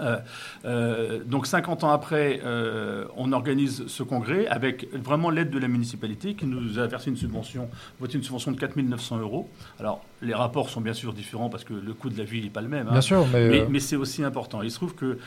Euh, 0.00 0.18
euh, 0.64 1.20
donc 1.24 1.46
50 1.46 1.84
ans 1.84 1.90
après, 1.90 2.40
euh, 2.44 3.04
on 3.16 3.32
organise 3.32 3.86
ce 3.88 4.02
congrès 4.02 4.46
avec 4.46 4.92
vraiment 4.94 5.30
l'aide 5.30 5.50
de 5.50 5.58
la 5.58 5.68
municipalité 5.68 6.34
qui 6.34 6.46
nous 6.46 6.78
a 6.78 6.86
versé 6.86 7.10
une 7.10 7.16
subvention, 7.16 7.68
voté 8.00 8.16
une 8.16 8.24
subvention 8.24 8.52
de 8.52 8.58
4 8.58 8.76
900 8.76 9.18
euros. 9.18 9.48
Alors 9.78 10.04
les 10.22 10.34
rapports 10.34 10.70
sont 10.70 10.80
bien 10.80 10.94
sûr 10.94 11.12
différents 11.12 11.50
parce 11.50 11.64
que 11.64 11.74
le 11.74 11.92
coût 11.94 12.08
de 12.08 12.18
la 12.18 12.24
vie 12.24 12.42
n'est 12.42 12.50
pas 12.50 12.62
le 12.62 12.68
même. 12.68 12.88
hein. 12.88 12.92
Bien 12.92 13.00
sûr, 13.00 13.26
mais, 13.32 13.48
Mais, 13.48 13.66
mais 13.68 13.80
c'est 13.80 13.96
aussi 13.96 14.24
important. 14.24 14.62
Il 14.62 14.70
se 14.70 14.76
trouve 14.76 14.94
que 14.94 15.18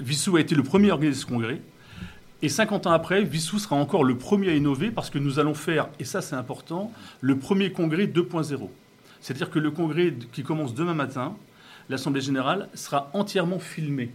Vissou 0.00 0.36
a 0.36 0.40
été 0.40 0.54
le 0.54 0.62
premier 0.62 0.90
à 0.90 0.94
organiser 0.94 1.20
ce 1.20 1.26
congrès. 1.26 1.60
Et 2.42 2.48
50 2.48 2.88
ans 2.88 2.90
après, 2.90 3.22
Vissou 3.22 3.60
sera 3.60 3.76
encore 3.76 4.02
le 4.02 4.18
premier 4.18 4.50
à 4.50 4.54
innover 4.54 4.90
parce 4.90 5.10
que 5.10 5.18
nous 5.18 5.38
allons 5.38 5.54
faire, 5.54 5.88
et 6.00 6.04
ça 6.04 6.20
c'est 6.20 6.34
important, 6.34 6.90
le 7.20 7.38
premier 7.38 7.70
congrès 7.70 8.06
2.0. 8.06 8.68
C'est-à-dire 9.22 9.50
que 9.50 9.58
le 9.58 9.70
congrès 9.70 10.12
qui 10.32 10.42
commence 10.42 10.74
demain 10.74 10.94
matin, 10.94 11.34
l'Assemblée 11.88 12.20
générale 12.20 12.68
sera 12.74 13.08
entièrement 13.14 13.58
filmé, 13.58 14.10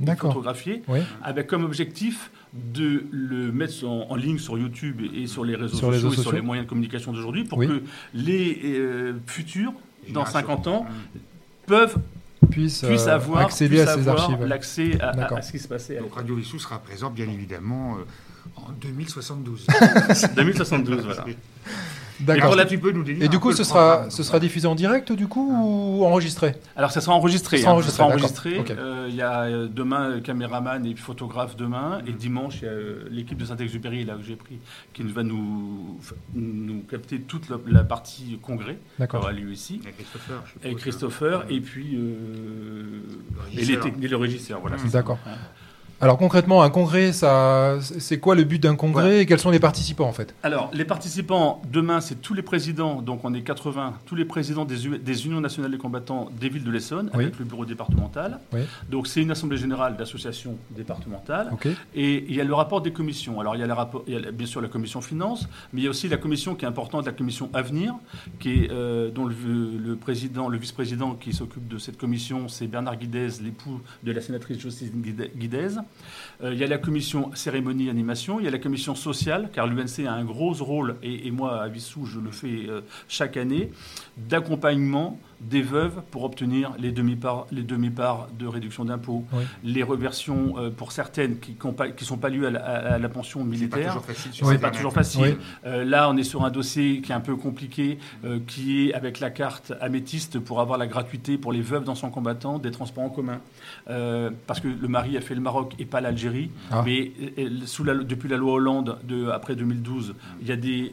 d'accord. 0.00 0.32
photographié, 0.32 0.82
Oui. 0.88 1.00
avec 1.22 1.46
comme 1.46 1.64
objectif 1.64 2.30
de 2.52 3.04
le 3.10 3.50
mettre 3.52 3.84
en, 3.86 4.10
en 4.10 4.14
ligne 4.16 4.38
sur 4.38 4.58
YouTube 4.58 5.00
et 5.14 5.26
sur 5.26 5.44
les 5.44 5.54
réseaux 5.56 5.76
Sur 5.76 5.90
les 5.90 5.96
sociaux 5.98 6.08
réseaux 6.10 6.20
et 6.20 6.24
sur 6.24 6.32
les 6.32 6.40
moyens 6.40 6.66
de 6.66 6.68
communication 6.68 7.12
d'aujourd'hui 7.12 7.44
pour 7.44 7.58
Oui. 7.58 7.68
que 7.68 7.82
les 8.14 8.58
euh, 8.64 9.14
futurs, 9.26 9.72
dans 10.12 10.24
Génération. 10.24 10.40
50 10.40 10.66
ans, 10.68 10.86
peuvent 11.66 11.96
Puisse, 12.50 12.82
puissent 12.84 13.06
euh, 13.08 13.14
avoir, 13.14 13.40
accéder 13.46 13.76
puissent 13.76 13.88
à 13.88 13.94
ces 13.94 14.08
avoir 14.08 14.30
archives. 14.30 14.46
l'accès 14.46 15.00
à, 15.00 15.08
à- 15.10 15.12
D'accord. 15.12 15.38
à 15.38 15.42
ce 15.42 15.50
qui 15.52 15.58
se 15.58 15.68
passait 15.68 15.98
à 15.98 16.00
Donc 16.00 16.14
Radio 16.14 16.34
Vissou 16.36 16.58
sera 16.58 16.78
présent, 16.78 17.10
bien 17.10 17.28
évidemment, 17.28 17.96
euh, 17.98 18.04
en 18.56 18.70
2072. 18.80 19.66
l'époque. 19.68 20.34
2072. 20.36 21.04
voilà. 21.04 21.24
Et 22.20 22.24
D'accord. 22.24 22.46
pour 22.46 22.56
là, 22.56 22.64
tu 22.66 22.78
peux 22.78 22.90
nous 22.90 23.04
donner 23.04 23.24
Et 23.24 23.28
du 23.28 23.38
coup, 23.38 23.52
ce 23.52 23.62
sera, 23.62 24.10
ce 24.10 24.22
sera 24.24 24.40
diffusé 24.40 24.66
en 24.66 24.74
direct 24.74 25.12
du 25.12 25.28
coup 25.28 25.48
ou 25.52 26.04
enregistré? 26.04 26.56
Alors 26.74 26.90
ça 26.90 27.00
sera 27.00 27.14
enregistré. 27.14 27.58
Ça 27.58 27.62
sera 27.62 27.70
hein, 27.70 27.74
enregistré, 27.74 27.92
ça 27.92 27.96
sera 27.98 28.08
d'accord. 28.08 28.22
enregistré. 28.24 28.58
Ok. 28.58 28.70
Euh, 28.72 29.06
Il 29.08 29.14
y 29.14 29.22
a 29.22 29.42
euh, 29.42 29.68
demain 29.68 30.10
euh, 30.10 30.20
caméraman 30.20 30.84
et 30.84 30.94
photographe 30.96 31.54
demain. 31.56 32.00
Et 32.06 32.12
dimanche, 32.12 32.58
il 32.62 32.64
y 32.64 32.68
a 32.68 32.72
euh, 32.72 33.04
l'équipe 33.10 33.38
de 33.38 33.44
Saint-Exupéry 33.44 34.04
là 34.04 34.14
que 34.16 34.22
j'ai 34.24 34.36
pris 34.36 34.58
qui 34.92 35.02
va 35.04 35.22
nous, 35.22 35.98
nous 36.34 36.80
capter 36.90 37.20
toute 37.20 37.48
la, 37.48 37.56
la 37.68 37.84
partie 37.84 38.38
congrès 38.42 38.74
qui 38.74 38.80
D'accord. 38.98 39.20
aura 39.22 39.32
lieu 39.32 39.52
ici. 39.52 39.80
Avec 39.84 39.96
Christopher. 39.98 40.42
Avec 40.64 40.76
Christopher 40.78 41.44
et 41.50 41.60
puis 41.60 41.94
euh, 41.96 43.00
Le 43.54 43.60
et, 43.60 43.64
les 43.64 43.78
techniques- 43.78 44.10
le 44.10 44.16
régisseur. 44.16 44.60
Voilà. 44.60 44.76
D'accord. 44.92 45.18
Alors 46.00 46.16
concrètement, 46.16 46.62
un 46.62 46.70
congrès, 46.70 47.12
ça, 47.12 47.78
c'est 47.80 48.20
quoi 48.20 48.36
le 48.36 48.44
but 48.44 48.62
d'un 48.62 48.76
congrès 48.76 49.02
Voilà. 49.02 49.16
et 49.18 49.26
quels 49.26 49.40
sont 49.40 49.50
les 49.50 49.58
participants 49.58 50.06
en 50.06 50.12
fait? 50.12 50.32
Alors, 50.44 50.70
les 50.72 50.84
participants, 50.84 51.60
demain, 51.72 52.00
c'est 52.00 52.22
tous 52.22 52.34
les 52.34 52.42
présidents, 52.42 53.02
donc 53.02 53.24
on 53.24 53.34
est 53.34 53.42
80, 53.42 53.94
tous 54.06 54.14
les 54.14 54.24
présidents 54.24 54.64
des, 54.64 54.86
U- 54.86 54.98
des 54.98 55.26
unions 55.26 55.40
nationales 55.40 55.72
des 55.72 55.76
combattants 55.78 56.30
des 56.40 56.50
villes 56.50 56.62
de 56.62 56.70
l'Essonne, 56.70 57.10
Oui. 57.14 57.24
avec 57.24 57.38
le 57.40 57.44
bureau 57.44 57.64
départemental. 57.64 58.38
Oui. 58.52 58.60
Donc, 58.88 59.08
c'est 59.08 59.20
une 59.22 59.32
assemblée 59.32 59.56
générale 59.56 59.96
d'associations 59.96 60.56
départementales. 60.70 61.50
Et 61.96 62.24
il 62.28 62.34
y 62.36 62.40
a 62.40 62.44
le 62.44 62.54
rapport 62.54 62.80
des 62.80 62.92
commissions. 62.92 63.40
Alors, 63.40 63.56
il 63.56 63.58
y 63.58 63.64
a, 63.64 63.66
le 63.66 63.72
rapport, 63.72 64.04
il 64.06 64.14
y 64.14 64.16
a 64.24 64.30
bien 64.30 64.46
sûr 64.46 64.60
la 64.60 64.68
commission 64.68 65.00
finance, 65.00 65.48
mais 65.72 65.80
il 65.80 65.84
y 65.84 65.88
a 65.88 65.90
aussi 65.90 66.06
la 66.08 66.16
commission 66.16 66.54
qui 66.54 66.64
est 66.64 66.68
importante, 66.68 67.06
la 67.06 67.12
commission 67.12 67.50
avenir, 67.54 67.92
qui 68.38 68.50
est, 68.52 68.70
euh, 68.70 69.10
dont 69.10 69.24
le, 69.26 69.34
le 69.84 69.96
président, 69.96 70.48
le 70.48 70.58
vice-président 70.58 71.14
qui 71.14 71.32
s'occupe 71.32 71.66
de 71.66 71.78
cette 71.78 71.98
commission, 71.98 72.46
c'est 72.46 72.68
Bernard 72.68 72.98
Guidez, 72.98 73.30
l'époux 73.42 73.80
de 74.04 74.12
la 74.12 74.20
sénatrice 74.20 74.60
Jocelyne 74.60 75.02
Guide- 75.02 75.32
Guidez. 75.36 75.70
Euh, 76.42 76.52
il 76.52 76.58
y 76.58 76.64
a 76.64 76.66
la 76.66 76.78
commission 76.78 77.30
cérémonie 77.34 77.90
animation, 77.90 78.38
il 78.38 78.44
y 78.44 78.48
a 78.48 78.50
la 78.50 78.58
commission 78.58 78.94
sociale, 78.94 79.50
car 79.52 79.66
l'UNC 79.66 80.06
a 80.06 80.12
un 80.12 80.24
gros 80.24 80.52
rôle, 80.52 80.96
et, 81.02 81.30
moi 81.30 81.62
à 81.62 81.68
Vissou, 81.68 82.06
je 82.06 82.20
le 82.20 82.30
fais 82.30 82.66
euh, 82.68 82.82
chaque 83.08 83.36
année, 83.36 83.70
d'accompagnement 84.16 85.18
des 85.40 85.62
veuves 85.62 86.02
pour 86.10 86.24
obtenir 86.24 86.72
les 86.78 86.90
demi-parts 86.92 87.46
les 87.52 87.62
demi 87.62 87.90
de 88.38 88.46
réduction 88.46 88.84
d'impôts, 88.84 89.24
les 89.64 89.82
reversions 89.82 90.58
euh, 90.58 90.70
pour 90.70 90.92
certaines 90.92 91.38
qui 91.38 91.56
ne 91.62 92.04
sont 92.04 92.16
pas 92.16 92.28
liées 92.28 92.46
à 92.46 92.98
la, 92.98 93.08
pension 93.08 93.44
militaire. 93.44 94.00
C'est 94.32 94.34
pas 94.34 94.34
toujours 94.34 94.42
facile. 94.42 94.60
pas 94.60 94.70
toujours 94.70 94.92
facile. 94.92 95.36
Euh, 95.64 95.84
là, 95.84 96.10
on 96.10 96.16
est 96.16 96.24
sur 96.24 96.44
un 96.44 96.50
dossier 96.50 97.00
qui 97.00 97.12
est 97.12 97.14
un 97.14 97.20
peu 97.20 97.36
compliqué, 97.36 97.98
euh, 98.24 98.38
qui 98.46 98.88
est 98.88 98.94
avec 98.94 99.20
la 99.20 99.30
carte 99.30 99.72
améthyste 99.80 100.38
pour 100.38 100.60
avoir 100.60 100.78
la 100.78 100.86
gratuité 100.86 101.38
pour 101.38 101.52
les 101.52 101.62
veuves 101.62 101.84
d'anciens 101.84 102.10
combattants 102.10 102.58
des 102.58 102.70
transports 102.70 103.04
en 103.04 103.10
commun. 103.10 103.40
parce 104.46 104.60
que 104.60 104.68
le 104.68 104.88
mari 104.88 105.16
a 105.16 105.20
fait 105.20 105.34
le 105.34 105.40
Maroc 105.40 105.74
et 105.78 105.84
pas 105.84 106.00
l'Algérie. 106.00 106.50
Ah. 106.70 106.82
Mais 106.84 107.12
sous 107.64 107.84
la, 107.84 107.94
depuis 107.94 108.28
la 108.28 108.36
loi 108.36 108.54
Hollande 108.54 108.98
de, 109.04 109.28
après 109.28 109.54
2012, 109.54 110.14
il 110.40 110.48
y 110.48 110.52
a 110.52 110.56
des, 110.56 110.92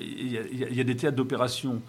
il 0.00 0.74
y 0.74 0.80
a 0.80 0.84
des 0.84 0.96
théâtres 0.96 1.16
d'opération 1.16 1.80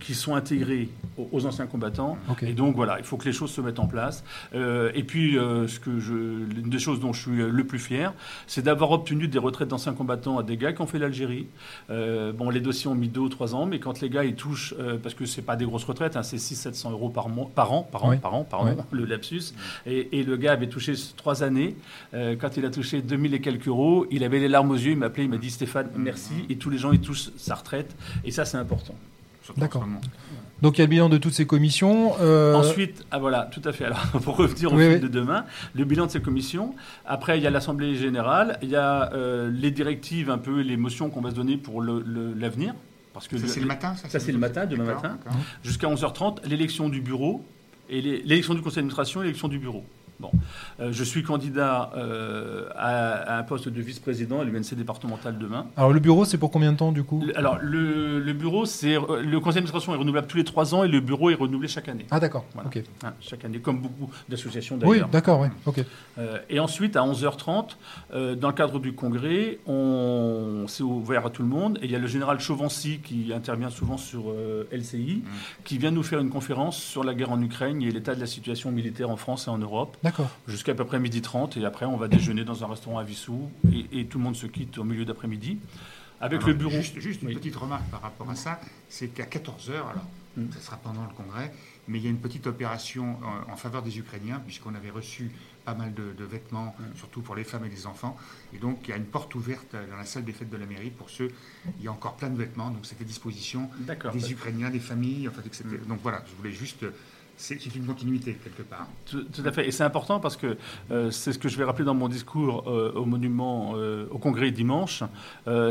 qui 0.00 0.14
sont 0.14 0.34
intégrés 0.34 0.88
aux, 1.16 1.46
anciens 1.46 1.66
combattants. 1.66 2.16
Et 2.42 2.52
donc 2.52 2.76
voilà, 2.76 2.98
il 2.98 3.04
faut 3.04 3.16
que 3.16 3.24
les 3.24 3.32
choses 3.32 3.50
se 3.50 3.60
mettent 3.60 3.78
en 3.78 3.86
place. 3.86 4.24
Euh, 4.54 4.90
et 4.94 5.02
puis, 5.02 5.38
euh, 5.38 5.66
ce 5.68 5.80
que 5.80 5.98
je, 5.98 6.12
une 6.14 6.70
des 6.70 6.78
choses 6.78 7.00
dont 7.00 7.12
je 7.12 7.20
suis 7.20 7.36
le 7.36 7.64
plus 7.64 7.78
fier, 7.78 8.12
c'est 8.46 8.62
d'avoir 8.62 8.90
obtenu 8.90 9.28
des 9.28 9.38
retraites 9.38 9.68
d'anciens 9.68 9.94
combattants 9.94 10.38
à 10.38 10.42
des 10.42 10.56
gars 10.56 10.72
qui 10.72 10.82
ont 10.82 10.86
fait 10.86 10.98
l'Algérie. 10.98 11.46
Euh, 11.90 12.32
bon, 12.32 12.50
les 12.50 12.60
dossiers 12.60 12.88
ont 12.90 12.94
mis 12.94 13.08
deux 13.08 13.20
ou 13.20 13.28
trois 13.28 13.54
ans, 13.54 13.66
mais 13.66 13.78
quand 13.78 14.00
les 14.00 14.10
gars 14.10 14.24
ils 14.24 14.34
touchent, 14.34 14.74
parce 15.02 15.14
que 15.14 15.26
c'est 15.26 15.42
pas 15.42 15.56
des 15.56 15.64
grosses 15.64 15.84
retraites, 15.84 16.16
hein, 16.16 16.22
c'est 16.22 16.36
600-700 16.36 16.92
euros 16.92 17.08
par, 17.08 17.28
mois, 17.28 17.50
par 17.54 17.72
an, 17.72 17.82
par 17.82 18.04
an, 18.04 18.16
par 18.16 18.34
an, 18.34 18.44
pardon, 18.44 18.76
le 18.90 19.04
lapsus. 19.04 19.54
Et, 19.86 20.24
le 20.28 20.36
gars 20.36 20.52
avait 20.52 20.68
touché 20.68 20.94
trois 21.16 21.42
années. 21.42 21.76
quand 22.12 22.56
il 22.56 22.64
a 22.64 22.70
touché 22.70 23.02
2000 23.02 23.34
et 23.34 23.40
quelques 23.40 23.68
euros, 23.68 24.06
il 24.10 24.24
avait 24.24 24.40
les 24.40 24.48
larmes 24.48 24.70
aux 24.70 24.76
yeux, 24.76 24.92
il 24.92 24.98
m'a 24.98 25.06
appelé, 25.06 25.24
il 25.24 25.30
m'a 25.30 25.38
dit 25.38 25.50
Stéphane, 25.50 25.88
merci. 25.96 26.34
Et 26.48 26.56
tous 26.56 26.70
les 26.70 26.78
gens 26.78 26.92
ils 26.92 27.00
touchent 27.00 27.30
sa 27.36 27.54
retraite. 27.54 27.94
Et 28.24 28.30
ça, 28.30 28.44
c'est 28.44 28.58
important. 28.58 28.94
D'accord. 29.56 29.86
Donc 30.62 30.76
il 30.76 30.80
y 30.80 30.82
a 30.82 30.86
le 30.86 30.90
bilan 30.90 31.08
de 31.08 31.18
toutes 31.18 31.32
ces 31.32 31.46
commissions. 31.46 32.14
Euh, 32.20 32.54
Ensuite, 32.54 33.04
ah 33.10 33.18
voilà, 33.18 33.48
tout 33.52 33.62
à 33.64 33.72
fait. 33.72 33.84
Alors 33.84 34.06
pour 34.24 34.36
revenir 34.36 34.72
au 34.72 34.78
fil 34.78 35.00
de 35.00 35.08
demain, 35.08 35.44
le 35.74 35.84
bilan 35.84 36.06
de 36.06 36.10
ces 36.10 36.20
commissions. 36.20 36.74
Après, 37.06 37.38
il 37.38 37.44
y 37.44 37.46
a 37.46 37.50
l'Assemblée 37.50 37.94
générale, 37.94 38.58
il 38.62 38.68
y 38.70 38.76
a 38.76 39.12
euh, 39.12 39.50
les 39.52 39.70
directives, 39.70 40.30
un 40.30 40.38
peu 40.38 40.60
les 40.60 40.76
motions 40.76 41.10
qu'on 41.10 41.20
va 41.20 41.30
se 41.30 41.36
donner 41.36 41.56
pour 41.56 41.82
l'avenir. 41.82 42.74
Parce 43.14 43.28
que 43.28 43.38
ça, 43.38 43.48
c'est 43.48 43.60
le 43.60 43.66
matin 43.66 43.94
Ça, 43.96 44.20
c'est 44.20 44.32
le 44.32 44.38
matin, 44.38 44.66
demain 44.66 44.84
matin. 44.84 45.18
Jusqu'à 45.64 45.88
11h30, 45.88 46.46
l'élection 46.46 46.88
du 46.88 47.00
bureau, 47.00 47.44
et 47.88 48.00
l'élection 48.00 48.54
du 48.54 48.60
conseil 48.60 48.76
d'administration 48.76 49.22
et 49.22 49.24
l'élection 49.24 49.48
du 49.48 49.58
bureau. 49.58 49.84
Bon, 50.20 50.32
euh, 50.80 50.90
je 50.90 51.04
suis 51.04 51.22
candidat 51.22 51.92
euh, 51.96 52.68
à, 52.74 53.38
un 53.38 53.42
poste 53.44 53.68
de 53.68 53.80
vice-président 53.80 54.40
à 54.40 54.44
l'UNC 54.44 54.74
départemental 54.74 55.38
demain. 55.38 55.66
Alors 55.76 55.92
le 55.92 56.00
bureau, 56.00 56.24
c'est 56.24 56.38
pour 56.38 56.50
combien 56.50 56.72
de 56.72 56.76
temps 56.76 56.90
du 56.90 57.04
coup? 57.04 57.22
Alors 57.36 57.58
le, 57.62 58.32
bureau, 58.32 58.66
c'est 58.66 58.96
euh, 58.96 59.22
le 59.22 59.38
conseil 59.38 59.56
d'administration 59.56 59.94
est 59.94 59.96
renouvelable 59.96 60.26
tous 60.26 60.36
les 60.36 60.44
trois 60.44 60.74
ans 60.74 60.82
et 60.82 60.88
le 60.88 60.98
bureau 60.98 61.30
est 61.30 61.36
renouvelé 61.36 61.68
chaque 61.68 61.88
année. 61.88 62.04
Ah 62.10 62.18
d'accord. 62.18 62.44
Ok. 62.66 62.82
Hein, 63.04 63.12
chaque 63.20 63.44
année, 63.44 63.60
comme 63.60 63.78
beaucoup 63.78 64.10
d'associations 64.28 64.76
d'ailleurs. 64.76 65.06
Oui, 65.06 65.12
d'accord, 65.12 65.40
oui. 65.40 65.48
Ok. 65.66 65.84
et 66.50 66.58
ensuite 66.58 66.96
à 66.96 67.02
11h30, 67.02 67.76
dans 68.36 68.48
le 68.48 68.54
cadre 68.54 68.80
du 68.80 68.94
congrès, 68.94 69.58
on 69.66 70.64
c'est 70.66 70.82
ouvert 70.82 71.26
à 71.26 71.30
tout 71.30 71.42
le 71.42 71.48
monde 71.48 71.78
et 71.80 71.84
il 71.84 71.92
y 71.92 71.96
a 71.96 72.00
le 72.00 72.08
général 72.08 72.40
Chauvency 72.40 72.98
qui 72.98 73.32
intervient 73.32 73.70
souvent 73.70 73.96
sur 73.96 74.32
LCI, 74.72 75.22
mmh. 75.24 75.30
qui 75.64 75.78
vient 75.78 75.92
nous 75.92 76.02
faire 76.02 76.18
une 76.18 76.30
conférence 76.30 76.76
sur 76.76 77.04
la 77.04 77.14
guerre 77.14 77.30
en 77.30 77.40
Ukraine 77.40 77.80
et 77.82 77.90
l'état 77.90 78.16
de 78.16 78.20
la 78.20 78.26
situation 78.26 78.72
militaire 78.72 79.10
en 79.10 79.16
France 79.16 79.46
et 79.46 79.50
en 79.50 79.58
Europe. 79.58 79.96
Jusqu'à 80.46 80.74
peu 80.74 80.84
près 80.84 80.98
midi 80.98 81.22
30. 81.22 81.56
Et 81.56 81.64
après, 81.64 81.86
on 81.86 81.96
va 81.96 82.08
déjeuner 82.08 82.44
dans 82.44 82.64
un 82.64 82.66
restaurant 82.66 82.98
à 82.98 83.04
Vissou. 83.04 83.50
Et, 83.92 84.06
tout 84.06 84.18
le 84.18 84.24
monde 84.24 84.36
se 84.36 84.46
quitte 84.46 84.78
au 84.78 84.84
milieu 84.84 85.04
d'après-midi. 85.04 85.58
Avec 86.20 86.44
le 86.44 86.54
bureau. 86.54 86.80
Juste, 86.80 87.22
une 87.22 87.34
petite 87.34 87.56
remarque 87.56 87.88
par 87.90 88.02
rapport 88.02 88.28
à 88.30 88.34
ça. 88.34 88.60
C'est 88.88 89.08
qu'à 89.08 89.24
14h, 89.24 89.70
alors, 89.70 90.06
mm. 90.36 90.52
ça 90.52 90.60
sera 90.60 90.76
pendant 90.76 91.02
le 91.02 91.14
congrès, 91.14 91.52
mais 91.86 91.98
il 91.98 92.04
y 92.04 92.06
a 92.08 92.10
une 92.10 92.18
petite 92.18 92.46
opération 92.46 93.18
en, 93.48 93.56
faveur 93.56 93.82
des 93.82 93.98
Ukrainiens, 93.98 94.40
puisqu'on 94.44 94.74
avait 94.74 94.90
reçu 94.90 95.30
pas 95.64 95.74
mal 95.74 95.92
de, 95.94 96.24
vêtements, 96.24 96.74
mm. 96.78 96.96
surtout 96.96 97.20
pour 97.20 97.36
les 97.36 97.44
femmes 97.44 97.64
et 97.66 97.68
les 97.68 97.86
enfants. 97.86 98.16
Et 98.52 98.58
donc, 98.58 98.80
il 98.84 98.90
y 98.90 98.94
a 98.94 98.96
une 98.96 99.04
porte 99.04 99.34
ouverte 99.36 99.72
dans 99.72 99.96
la 99.96 100.04
salle 100.04 100.24
des 100.24 100.32
fêtes 100.32 100.50
de 100.50 100.56
la 100.56 100.66
mairie 100.66 100.90
pour 100.90 101.08
ceux. 101.08 101.30
Il 101.78 101.84
y 101.84 101.88
a 101.88 101.92
encore 101.92 102.16
plein 102.16 102.30
de 102.30 102.38
vêtements, 102.38 102.70
donc 102.70 102.84
c'était 102.84 103.04
à 103.04 103.06
disposition 103.06 103.70
des 104.12 104.32
Ukrainiens, 104.32 104.70
des 104.70 104.80
familles, 104.80 105.28
enfin, 105.28 105.42
etc. 105.44 105.64
Mm. 105.66 105.88
Donc 105.88 106.00
voilà, 106.02 106.24
je 106.28 106.34
voulais 106.34 106.52
juste 106.52 106.84
c'est 107.38 107.74
une 107.76 107.86
continuité 107.86 108.34
quelque 108.34 108.62
part. 108.62 108.88
Tout, 109.06 109.24
à 109.44 109.52
fait. 109.52 109.68
Et 109.68 109.70
c'est 109.70 109.84
important 109.84 110.18
parce 110.18 110.36
que 110.36 110.58
euh, 110.90 111.10
c'est 111.12 111.32
ce 111.32 111.38
que 111.38 111.48
je 111.48 111.56
vais 111.56 111.64
rappeler 111.64 111.84
dans 111.84 111.94
mon 111.94 112.08
discours 112.08 112.64
euh, 112.66 112.92
au 112.94 113.04
monument, 113.04 113.74
euh, 113.76 114.06
au 114.10 114.18
congrès 114.18 114.50
dimanche. 114.50 115.04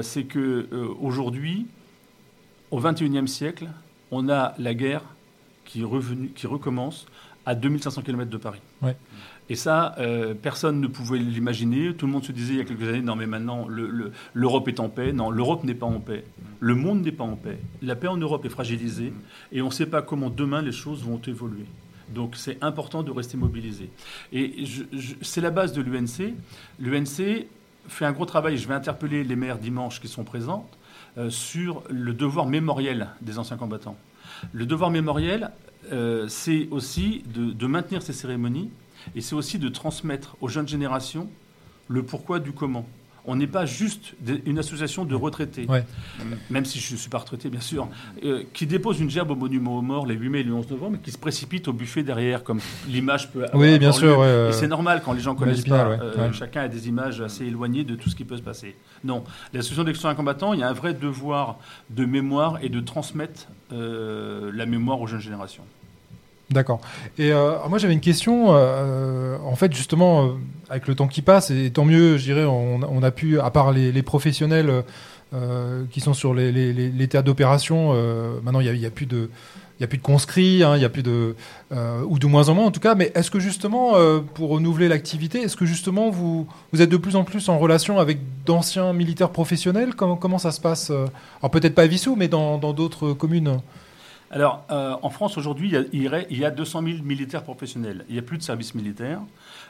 c'est 0.02 0.24
que 0.24 0.68
aujourd'hui, 1.00 1.68
au 2.72 2.80
XXIe 2.80 3.28
siècle, 3.28 3.68
on 4.12 4.30
a 4.30 4.56
la 4.58 4.74
guerre 4.74 5.04
qui, 5.66 5.84
revenu, 5.84 6.30
qui 6.30 6.48
recommence 6.48 7.06
à 7.48 7.56
2500 7.56 8.02
km 8.02 8.30
de 8.30 8.38
Paris. 8.38 8.60
Ouais. 8.82 8.96
Et 9.50 9.56
ça, 9.56 9.96
euh, 10.00 10.34
personne 10.34 10.82
ne 10.82 10.88
pouvait 10.88 11.18
l'imaginer. 11.18 11.94
Tout 11.94 12.06
le 12.06 12.12
monde 12.12 12.26
se 12.26 12.34
disait 12.34 12.56
il 12.56 12.58
y 12.58 12.62
a 12.62 12.66
quelques 12.66 12.84
années, 12.84 13.02
non 13.02 13.16
mais 13.16 13.26
maintenant 13.26 13.68
l'Europe 14.34 14.68
est 14.68 14.82
en 14.82 14.90
paix. 14.90 15.14
Non, 15.14 15.32
l'Europe 15.32 15.64
n'est 15.64 15.74
pas 15.74 15.86
en 15.86 16.02
paix. 16.02 16.26
Le 16.60 16.76
monde 16.76 17.04
n'est 17.04 17.14
pas 17.14 17.24
en 17.24 17.38
paix. 17.38 17.58
La 17.82 17.96
paix 17.96 18.10
en 18.10 18.18
Europe 18.18 18.46
est 18.46 18.50
fragilisée 18.50 19.14
et 19.54 19.62
on 19.62 19.68
ne 19.68 19.72
sait 19.72 19.86
pas 19.86 20.02
comment 20.02 20.30
demain 20.30 20.62
les 20.62 20.74
choses 20.74 21.04
vont 21.04 21.22
évoluer. 21.26 21.66
Donc 22.10 22.36
c'est 22.36 22.62
important 22.62 23.02
de 23.02 23.12
rester 23.12 23.38
mobilisé. 23.38 23.90
Et 24.34 24.66
c'est 25.22 25.42
la 25.42 25.50
base 25.50 25.72
de 25.72 25.82
l'UNC. 25.82 26.34
L'UNC 26.80 27.48
fait 27.88 28.06
un 28.06 28.12
gros 28.12 28.26
travail. 28.26 28.58
Je 28.58 28.68
vais 28.68 28.74
interpeller 28.74 29.24
les 29.24 29.36
maires 29.38 29.58
dimanche 29.58 30.02
qui 30.02 30.10
sont 30.10 30.26
présents 30.26 30.70
euh, 31.18 31.30
sur 31.30 31.84
le 31.90 32.14
devoir 32.14 32.46
mémoriel 32.46 33.08
des 33.22 33.40
anciens 33.40 33.58
combattants. 33.58 33.98
Le 34.52 34.66
devoir 34.66 34.92
mémoriel, 34.92 35.52
euh, 35.92 36.28
c'est 36.28 36.68
aussi 36.72 37.24
de 37.28 37.68
maintenir 37.68 38.02
ces 38.02 38.14
cérémonies 38.14 38.70
et 39.16 39.22
c'est 39.22 39.36
aussi 39.36 39.60
de 39.60 39.70
transmettre 39.70 40.36
aux 40.42 40.48
jeunes 40.48 40.68
générations 40.68 41.30
le 41.88 42.04
pourquoi 42.04 42.40
du 42.40 42.52
comment. 42.52 42.86
On 43.28 43.36
n'est 43.36 43.48
pas 43.48 43.66
juste 43.66 44.14
une 44.46 44.58
association 44.58 45.06
de 45.06 45.16
retraités, 45.16 45.68
même 46.50 46.66
si 46.66 46.80
je 46.80 46.94
ne 46.94 46.98
suis 46.98 47.10
pas 47.10 47.18
retraité, 47.20 47.50
bien 47.50 47.62
sûr, 47.62 47.90
euh, 48.24 48.44
qui 48.54 48.66
dépose 48.66 49.00
une 49.00 49.10
gerbe 49.10 49.32
au 49.32 49.36
monument 49.36 49.78
aux 49.78 49.82
morts 49.82 50.06
les 50.06 50.16
8 50.16 50.30
mai 50.30 50.40
et 50.40 50.44
le 50.44 50.54
11 50.54 50.70
novembre, 50.72 50.96
et 50.96 51.00
qui 51.00 51.12
se 51.12 51.18
précipite 51.18 51.68
au 51.68 51.74
buffet 51.74 52.04
derrière, 52.04 52.44
comme 52.44 52.60
l'image 52.88 53.32
peut 53.32 53.44
avoir. 53.44 53.62
Oui, 53.62 53.78
bien 53.80 53.92
sûr. 53.92 54.26
et 54.26 54.54
c'est 54.54 54.68
normal 54.68 55.02
quand 55.04 55.14
les 55.14 55.20
gens 55.20 55.36
connaissent 55.36 55.66
pas. 55.66 55.90
Euh, 55.90 56.32
chacun 56.32 56.62
a 56.62 56.68
des 56.68 56.88
images 56.88 57.22
assez 57.22 57.46
éloignées 57.46 57.84
de 57.84 57.96
tout 57.96 58.10
ce 58.10 58.16
qui 58.16 58.24
peut 58.24 58.38
se 58.38 58.42
passer. 58.42 58.76
Non, 59.04 59.24
l'association 59.54 59.84
d'excellents 59.84 60.16
combattants, 60.16 60.54
il 60.54 60.60
y 60.60 60.64
a 60.64 60.70
un 60.70 60.74
vrai 60.74 60.94
devoir 60.94 61.60
de 61.90 62.06
mémoire 62.06 62.60
et 62.62 62.70
de 62.70 62.80
transmettre 62.80 63.48
euh, 63.74 64.52
la 64.54 64.66
mémoire 64.66 65.02
aux 65.02 65.08
jeunes 65.08 65.20
générations. 65.20 65.64
D'accord. 66.50 66.80
Et 67.18 67.34
euh, 67.34 67.56
moi 67.70 67.78
j'avais 67.78 67.94
une 67.94 68.00
question. 68.00 68.48
Euh, 68.50 69.38
en 69.44 69.56
fait, 69.56 69.74
justement, 69.74 70.26
euh, 70.26 70.30
avec 70.70 70.88
le 70.88 70.96
temps 70.96 71.08
qui 71.08 71.22
passe, 71.22 71.52
et 71.52 71.72
tant 71.72 71.84
mieux, 71.84 72.18
je 72.18 72.24
dirais, 72.24 72.46
on, 72.46 73.04
a 73.04 73.12
pu, 73.12 73.40
à 73.40 73.50
part 73.50 73.72
les, 73.72 74.04
professionnels 74.04 74.84
qui 75.92 76.00
sont 76.00 76.14
sur 76.14 76.34
les, 76.34 77.08
théâtres 77.10 77.26
d'opération, 77.26 77.94
maintenant 78.44 78.62
il 78.62 78.72
n'y 78.72 78.86
a, 78.86 78.90
plus 78.90 79.06
de 79.06 79.30
il 79.80 79.84
a 79.84 79.88
plus 79.88 79.98
de 79.98 80.04
conscrits, 80.04 80.64
hein, 80.64 80.76
il 80.78 80.82
y 80.82 80.86
a 80.86 80.90
plus 80.90 81.04
de 81.04 81.36
ou 82.06 82.18
de 82.18 82.28
moins 82.28 82.48
en 82.48 82.56
moins 82.56 82.66
en 82.66 82.72
tout 82.72 82.80
cas. 82.80 82.96
Mais 82.96 83.12
est-ce 83.14 83.30
que 83.30 83.40
justement, 83.40 83.94
pour 84.34 84.50
renouveler 84.50 84.88
l'activité, 84.88 85.42
est-ce 85.42 85.58
que 85.58 85.66
justement 85.66 86.10
vous 86.10 86.48
vous 86.72 86.82
êtes 86.82 86.90
de 86.90 86.98
plus 86.98 87.18
en 87.18 87.26
plus 87.26 87.50
en 87.50 87.58
relation 87.60 88.00
avec 88.00 88.20
d'anciens 88.46 88.94
militaires 88.94 89.32
professionnels? 89.32 89.96
Comment, 89.96 90.16
comment 90.16 90.40
ça 90.40 90.52
se 90.52 90.62
passe 90.62 90.92
Alors 90.92 91.52
peut-être 91.52 91.76
pas 91.76 91.84
à 91.84 91.88
Vissou, 91.88 92.16
mais 92.16 92.30
dans 92.30 92.58
d'autres 92.58 93.12
communes? 93.12 93.60
Alors, 94.30 94.66
euh, 94.72 94.96
en 95.02 95.10
France, 95.10 95.38
aujourd'hui, 95.38 95.74
il, 95.94 96.02
y 96.02 96.46
a 96.46 96.52
200 96.52 96.84
000 96.84 96.98
militaires 97.04 97.44
professionnels. 97.44 98.06
Il 98.10 98.14
n'y 98.14 98.20
a 98.20 98.24
plus 98.24 98.38
de 98.38 98.44
service 98.44 98.76
militaire. 98.76 99.22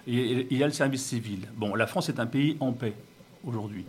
Il 0.07 0.51
y 0.51 0.63
a 0.63 0.65
le 0.65 0.73
service 0.73 1.03
civil. 1.03 1.41
Bon, 1.55 1.75
la 1.75 1.85
France 1.85 2.09
est 2.09 2.19
un 2.19 2.25
pays 2.25 2.57
en 2.59 2.71
paix 2.71 2.93
aujourd'hui. 3.45 3.85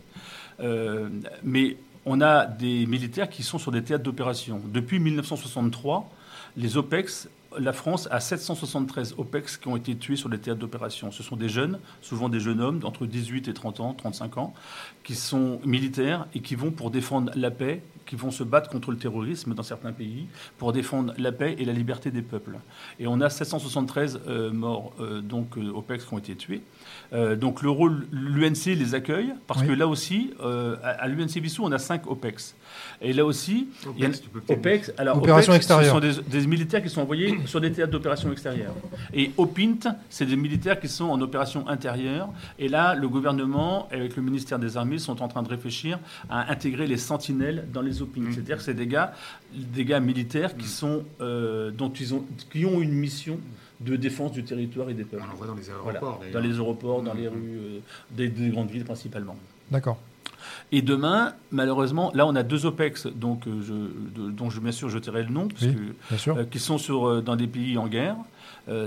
Euh, 0.61 1.09
mais 1.43 1.77
on 2.05 2.21
a 2.21 2.47
des 2.47 2.87
militaires 2.87 3.31
qui 3.31 3.43
sont 3.43 3.59
sur 3.59 3.73
des 3.73 3.83
théâtres 3.83 4.05
d'opération. 4.05 4.61
Depuis 4.67 4.99
1963, 4.99 6.11
les 6.57 6.77
OPEX 6.77 7.29
la 7.57 7.73
France 7.73 8.09
a 8.11 8.21
773 8.21 9.15
OPEX 9.17 9.57
qui 9.57 9.69
ont 9.69 9.77
été 9.77 9.97
tués 9.97 10.17
sur 10.17 10.29
les 10.29 10.39
théâtres 10.39 10.61
d'opération. 10.61 11.11
Ce 11.11 11.23
sont 11.23 11.37
des 11.37 11.49
jeunes, 11.49 11.79
souvent 12.03 12.29
des 12.29 12.41
jeunes 12.41 12.61
hommes 12.61 12.79
d'entre 12.79 13.07
18 13.07 13.49
et 13.49 13.55
30 13.55 13.81
ans, 13.81 13.95
35 13.95 14.39
ans, 14.39 14.55
qui 15.05 15.15
sont 15.15 15.61
militaires 15.65 16.27
et 16.35 16.41
qui 16.41 16.55
vont 16.55 16.71
pour 16.71 16.91
défendre 16.91 17.33
la 17.35 17.51
paix, 17.51 17.83
qui 18.09 18.17
vont 18.17 18.31
se 18.31 18.43
battre 18.43 18.71
contre 18.71 18.91
le 18.91 18.97
terrorisme 18.97 19.55
dans 19.55 19.63
certains 19.63 19.93
pays, 19.93 20.27
pour 20.57 20.73
défendre 20.73 21.13
la 21.19 21.31
paix 21.31 21.57
et 21.59 21.65
la 21.65 21.73
liberté 21.73 22.11
des 22.11 22.23
peuples. 22.23 22.57
Et 22.99 23.07
on 23.07 23.21
a 23.21 23.29
773 23.29 24.21
euh, 24.27 24.51
morts, 24.51 24.93
euh, 24.99 25.21
donc 25.21 25.59
euh, 25.59 25.71
OPEX 25.71 26.05
qui 26.07 26.15
ont 26.15 26.19
été 26.19 26.35
tués. 26.35 26.63
donc 27.13 27.63
le 27.63 27.71
rôle, 27.71 28.07
l'UNC 28.13 28.67
les 28.67 28.95
accueille, 28.95 29.35
parce 29.47 29.63
que 29.63 29.73
là 29.73 29.87
aussi, 29.87 30.33
à, 30.83 31.09
l'UNC 31.09 31.39
Vissou, 31.39 31.65
on 31.65 31.73
a 31.73 31.79
5 31.79 32.07
OPEX. 32.07 32.55
Et 33.01 33.13
là 33.13 33.25
aussi, 33.25 33.69
OPEX, 33.87 34.23
OPEX 34.49 34.93
alors, 34.99 35.17
OPEX, 35.19 35.47
ce 35.47 35.85
sont 35.85 36.01
des, 36.01 36.47
militaires 36.47 36.83
qui 36.83 36.89
sont 36.89 37.03
envoyés 37.03 37.38
sur 37.47 37.61
des 37.61 37.73
théâtres 37.73 37.93
d'opération 37.93 38.31
extérieures. 38.33 38.75
Et 39.13 39.31
au 39.37 39.47
PINT, 39.47 39.97
c'est 40.11 40.27
des 40.27 40.37
militaires 40.37 40.81
qui 40.81 40.89
sont 40.89 41.07
en 41.07 41.21
opération 41.21 41.69
intérieure. 41.69 42.29
Et 42.59 42.69
là, 42.69 42.95
le 42.95 43.09
gouvernement, 43.09 43.89
avec 43.91 44.17
le 44.17 44.23
ministère 44.23 44.59
des 44.59 44.77
Armées, 44.77 44.99
sont 44.99 45.23
en 45.23 45.29
train 45.29 45.43
de 45.43 45.49
réfléchir 45.49 45.99
à 46.29 46.51
intégrer 46.51 46.87
les 46.87 46.97
sentinelles 46.97 47.67
dans 47.73 47.83
les 47.83 48.03
OPINT. 48.03 48.21
Mmh. 48.21 48.33
C'est-à-dire 48.33 48.57
que 48.59 48.63
c'est 48.63 48.75
des 48.75 48.87
gars, 48.87 49.13
des 49.53 49.85
gars 49.85 50.01
militaires 50.01 50.57
qui, 50.57 50.65
mmh. 50.65 50.69
sont, 50.69 51.05
euh, 51.21 51.71
dont 51.71 51.91
ils 51.91 52.15
ont, 52.15 52.25
qui 52.51 52.65
ont 52.65 52.81
une 52.81 52.93
mission 52.93 53.39
de 53.81 53.97
défense 53.97 54.33
du 54.33 54.45
territoire 54.45 54.91
et 54.91 54.95
des 54.95 55.05
peuples. 55.05 55.23
On 55.29 55.33
en 55.33 55.37
voit 55.37 55.47
dans 55.47 55.55
les 55.55 55.71
aéroports. 55.71 56.21
Dans 56.33 56.41
les 56.41 56.55
aéroports, 56.55 57.03
dans 57.03 57.15
les 57.15 57.29
rues 57.29 57.59
euh, 57.59 57.81
des, 58.11 58.29
grandes 58.51 58.71
villes 58.71 58.85
principalement. 58.85 59.37
D'accord. 59.71 59.99
Et 60.71 60.83
demain, 60.83 61.33
malheureusement, 61.51 62.11
là, 62.15 62.27
on 62.27 62.35
a 62.37 62.43
deux 62.43 62.67
OPEX, 62.67 63.07
donc, 63.07 63.47
euh, 63.47 63.89
dont 64.17 64.51
je, 64.51 64.61
bien 64.61 64.73
sûr 64.73 64.89
je 64.91 64.99
tairai 64.99 65.23
le 65.23 65.31
nom, 65.31 65.49
euh, 65.63 66.45
qui 66.45 66.59
sont 66.59 66.79
sur, 66.79 67.23
dans 67.23 67.37
des 67.37 67.47
pays 67.47 67.79
en 67.79 67.87
guerre. 67.87 68.17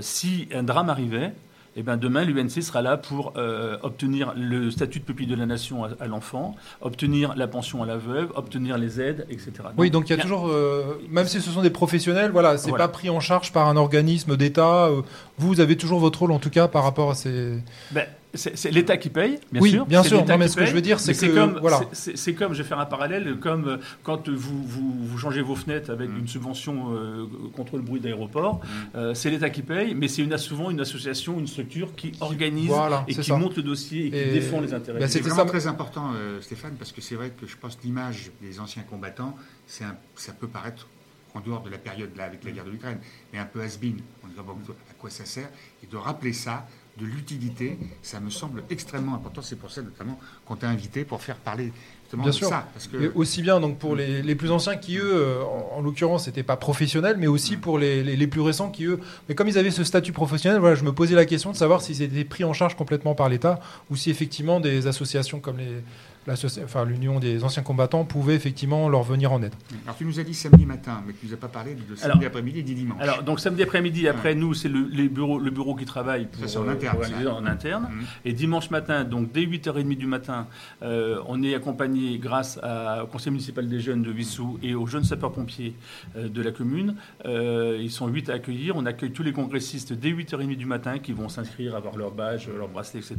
si 0.00 0.48
un 0.52 0.62
drame 0.62 0.90
arrivait, 0.90 1.32
eh 1.74 1.82
ben 1.82 1.96
demain, 1.96 2.24
l'UNC 2.24 2.62
sera 2.62 2.82
là 2.82 2.96
pour 2.98 3.32
euh, 3.36 3.78
obtenir 3.82 4.34
le 4.36 4.70
statut 4.70 5.00
de 5.00 5.04
pupille 5.04 5.26
de 5.26 5.34
la 5.34 5.46
nation 5.46 5.84
à, 5.84 6.06
l'enfant, 6.06 6.54
obtenir 6.82 7.34
la 7.34 7.46
pension 7.46 7.82
à 7.82 7.86
la 7.86 7.96
veuve, 7.96 8.30
obtenir 8.34 8.76
les 8.76 9.00
aides, 9.00 9.26
etc. 9.30 9.52
oui, 9.78 9.90
donc 9.90 10.10
il 10.10 10.16
y 10.16 10.18
a 10.18 10.22
toujours, 10.22 10.48
euh, 10.48 11.00
même 11.08 11.26
si 11.26 11.40
ce 11.40 11.50
sont 11.50 11.62
des 11.62 11.70
professionnels, 11.70 12.30
voilà, 12.30 12.58
c'est 12.58 12.72
pas 12.72 12.88
pris 12.88 13.08
en 13.08 13.20
charge 13.20 13.52
par 13.52 13.68
un 13.68 13.76
organisme 13.76 14.36
d'État. 14.36 14.86
Euh, 14.86 15.00
vous 15.38 15.60
avez 15.60 15.76
toujours 15.76 15.98
votre 15.98 16.20
rôle, 16.20 16.32
en 16.32 16.38
tout 16.38 16.50
cas, 16.50 16.68
par 16.68 16.84
rapport 16.84 17.10
à 17.10 17.14
ces. 17.14 17.58
Ben, 17.90 18.06
c'est 18.34 18.70
l'État 18.70 18.96
qui 18.96 19.10
paye, 19.10 19.38
bien 19.50 19.60
oui, 19.60 19.70
sûr. 19.70 19.86
bien 19.86 20.02
sûr. 20.02 20.24
Non, 20.24 20.38
mais 20.38 20.48
ce 20.48 20.56
que 20.56 20.64
je 20.64 20.72
veux 20.72 20.80
dire, 20.80 20.98
c'est 21.00 21.14
que 21.14 21.34
comme, 21.34 21.58
voilà. 21.60 21.80
c'est 21.92 22.34
comme, 22.34 22.54
je 22.54 22.62
vais 22.62 22.68
faire 22.68 22.78
un 22.78 22.86
parallèle, 22.86 23.36
comme 23.38 23.68
euh, 23.68 23.76
quand 24.02 24.28
vous, 24.28 24.64
vous, 24.64 24.94
vous 25.02 25.18
changez 25.18 25.42
vos 25.42 25.54
fenêtres 25.54 25.90
avec 25.90 26.08
mm. 26.08 26.18
une 26.18 26.28
subvention 26.28 26.94
euh, 26.94 27.26
contre 27.54 27.76
le 27.76 27.82
bruit 27.82 28.00
d'aéroport, 28.00 28.56
mm. 28.56 28.96
euh, 28.96 29.14
c'est 29.14 29.30
l'État 29.30 29.50
qui 29.50 29.62
paye, 29.62 29.94
mais 29.94 30.08
c'est 30.08 30.22
une, 30.22 30.36
souvent 30.38 30.70
une 30.70 30.80
association, 30.80 31.38
une 31.38 31.46
structure 31.46 31.94
qui 31.94 32.12
organise 32.20 32.72
et 33.06 33.14
qui 33.14 33.32
monte 33.32 33.56
le 33.56 33.62
dossier 33.62 34.06
et 34.06 34.10
qui 34.10 34.32
défend 34.32 34.60
les 34.60 34.72
intérêts. 34.72 35.00
Ben, 35.00 35.08
c'est 35.08 35.20
vraiment 35.20 35.46
très 35.46 35.66
important, 35.66 36.12
Stéphane, 36.40 36.74
parce 36.78 36.92
que 36.92 37.00
c'est 37.00 37.14
vrai 37.14 37.32
que 37.38 37.46
je 37.46 37.56
pense 37.56 37.78
l'image 37.84 38.30
des 38.40 38.60
anciens 38.60 38.82
combattants, 38.82 39.36
ça 39.66 40.32
peut 40.38 40.48
paraître 40.48 40.86
en 41.34 41.40
dehors 41.40 41.62
de 41.62 41.70
la 41.70 41.78
période 41.78 42.14
là 42.16 42.24
avec 42.24 42.44
la 42.44 42.50
guerre 42.50 42.64
de 42.64 42.70
l'Ukraine, 42.70 42.98
mais 43.32 43.38
un 43.38 43.44
peu 43.44 43.60
has-been. 43.62 43.98
On 44.24 44.28
dirait 44.28 44.42
à 44.90 44.94
quoi 44.98 45.10
ça 45.10 45.24
sert? 45.24 45.48
Et 45.82 45.86
de 45.86 45.96
rappeler 45.96 46.32
ça 46.32 46.66
de 46.98 47.06
l'utilité, 47.06 47.78
ça 48.02 48.20
me 48.20 48.30
semble 48.30 48.64
extrêmement 48.70 49.14
important. 49.14 49.42
C'est 49.42 49.56
pour 49.56 49.70
ça 49.70 49.82
notamment 49.82 50.18
qu'on 50.44 50.56
t'a 50.56 50.68
invité 50.68 51.04
pour 51.04 51.22
faire 51.22 51.36
parler 51.36 51.72
bien 52.16 52.26
de 52.26 52.32
sûr. 52.32 52.48
ça. 52.48 52.68
Parce 52.72 52.86
que... 52.86 53.12
aussi 53.14 53.42
bien 53.42 53.60
donc 53.60 53.78
pour 53.78 53.96
les, 53.96 54.34
plus 54.34 54.50
anciens 54.50 54.76
qui 54.76 54.98
eux, 54.98 55.12
euh, 55.14 55.42
en, 55.74 55.80
l'occurrence, 55.80 56.26
n'étaient 56.26 56.42
pas 56.42 56.56
professionnels, 56.56 57.16
mais 57.18 57.26
aussi 57.26 57.56
pour 57.56 57.78
les, 57.78 58.02
les, 58.02 58.26
plus 58.26 58.40
récents 58.40 58.70
qui 58.70 58.84
eux, 58.84 59.00
mais 59.28 59.34
comme 59.34 59.48
ils 59.48 59.58
avaient 59.58 59.70
ce 59.70 59.84
statut 59.84 60.12
professionnel, 60.12 60.58
voilà, 60.60 60.74
je 60.74 60.84
me 60.84 60.92
posais 60.92 61.14
la 61.14 61.24
question 61.24 61.50
de 61.52 61.56
savoir 61.56 61.82
s'ils 61.82 62.02
étaient 62.02 62.24
pris 62.24 62.44
en 62.44 62.52
charge 62.52 62.76
complètement 62.76 63.14
par 63.14 63.28
l'État 63.28 63.60
ou 63.90 63.96
si 63.96 64.10
effectivement 64.10 64.60
des 64.60 64.86
associations 64.86 65.40
comme 65.40 65.58
les 65.58 65.82
enfin, 66.28 66.84
l'Union 66.84 67.20
des 67.20 67.44
anciens 67.44 67.62
combattants 67.62 68.04
pouvait 68.04 68.34
effectivement 68.34 68.88
leur 68.88 69.02
venir 69.02 69.32
en 69.32 69.42
aide. 69.42 69.54
Alors 69.84 69.96
tu 69.96 70.04
nous 70.04 70.20
as 70.20 70.22
dit 70.22 70.34
samedi 70.34 70.66
matin, 70.66 71.02
mais 71.06 71.12
tu 71.12 71.26
nous 71.26 71.34
as 71.34 71.36
pas 71.36 71.48
parlé 71.48 71.74
de 71.74 71.96
samedi 71.96 72.26
après-midi 72.26 72.60
et 72.60 72.62
dimanche. 72.62 73.00
Alors 73.00 73.22
donc 73.22 73.40
samedi 73.40 73.62
après-midi, 73.62 74.08
après 74.08 74.34
nous, 74.34 74.54
c'est 74.54 74.68
le, 74.68 74.88
les 74.90 75.08
bureaux, 75.08 75.38
le 75.38 75.50
bureau 75.50 75.74
qui 75.74 75.84
travaille 75.84 76.26
pour, 76.26 76.48
ça, 76.48 76.60
en 76.60 76.68
interne, 76.68 76.98
euh, 77.20 77.30
en 77.30 77.46
interne. 77.46 77.84
Mmh. 77.84 78.04
Et 78.24 78.32
dimanche 78.32 78.70
matin, 78.70 79.04
donc 79.04 79.32
dès 79.32 79.44
8h30 79.44 79.96
du 79.96 80.06
matin, 80.06 80.46
euh, 80.82 81.20
on 81.26 81.42
est 81.42 81.54
accompagné 81.54 82.18
grâce 82.18 82.58
au 82.58 83.06
conseil 83.06 83.32
municipal 83.32 83.68
des 83.68 83.80
jeunes 83.80 84.02
de 84.02 84.10
Vissou 84.10 84.58
et 84.62 84.74
aux 84.74 84.86
jeunes 84.86 85.04
sapeurs-pompiers 85.04 85.74
euh, 86.16 86.28
de 86.28 86.42
la 86.42 86.52
commune. 86.52 86.96
ils 87.24 87.90
sont 87.90 88.08
8 88.08 88.30
à 88.30 88.34
accueillir. 88.34 88.76
On 88.76 88.86
accueille 88.86 89.12
tous 89.12 89.22
les 89.22 89.32
congressistes 89.32 89.92
dès 89.92 90.10
8h30 90.10 90.56
du 90.56 90.66
matin 90.66 90.98
qui 90.98 91.12
vont 91.12 91.28
s'inscrire, 91.28 91.74
avoir 91.74 91.96
leur 91.96 92.10
badge, 92.12 92.48
leur 92.48 92.68
bracelet, 92.68 93.00
etc. 93.00 93.16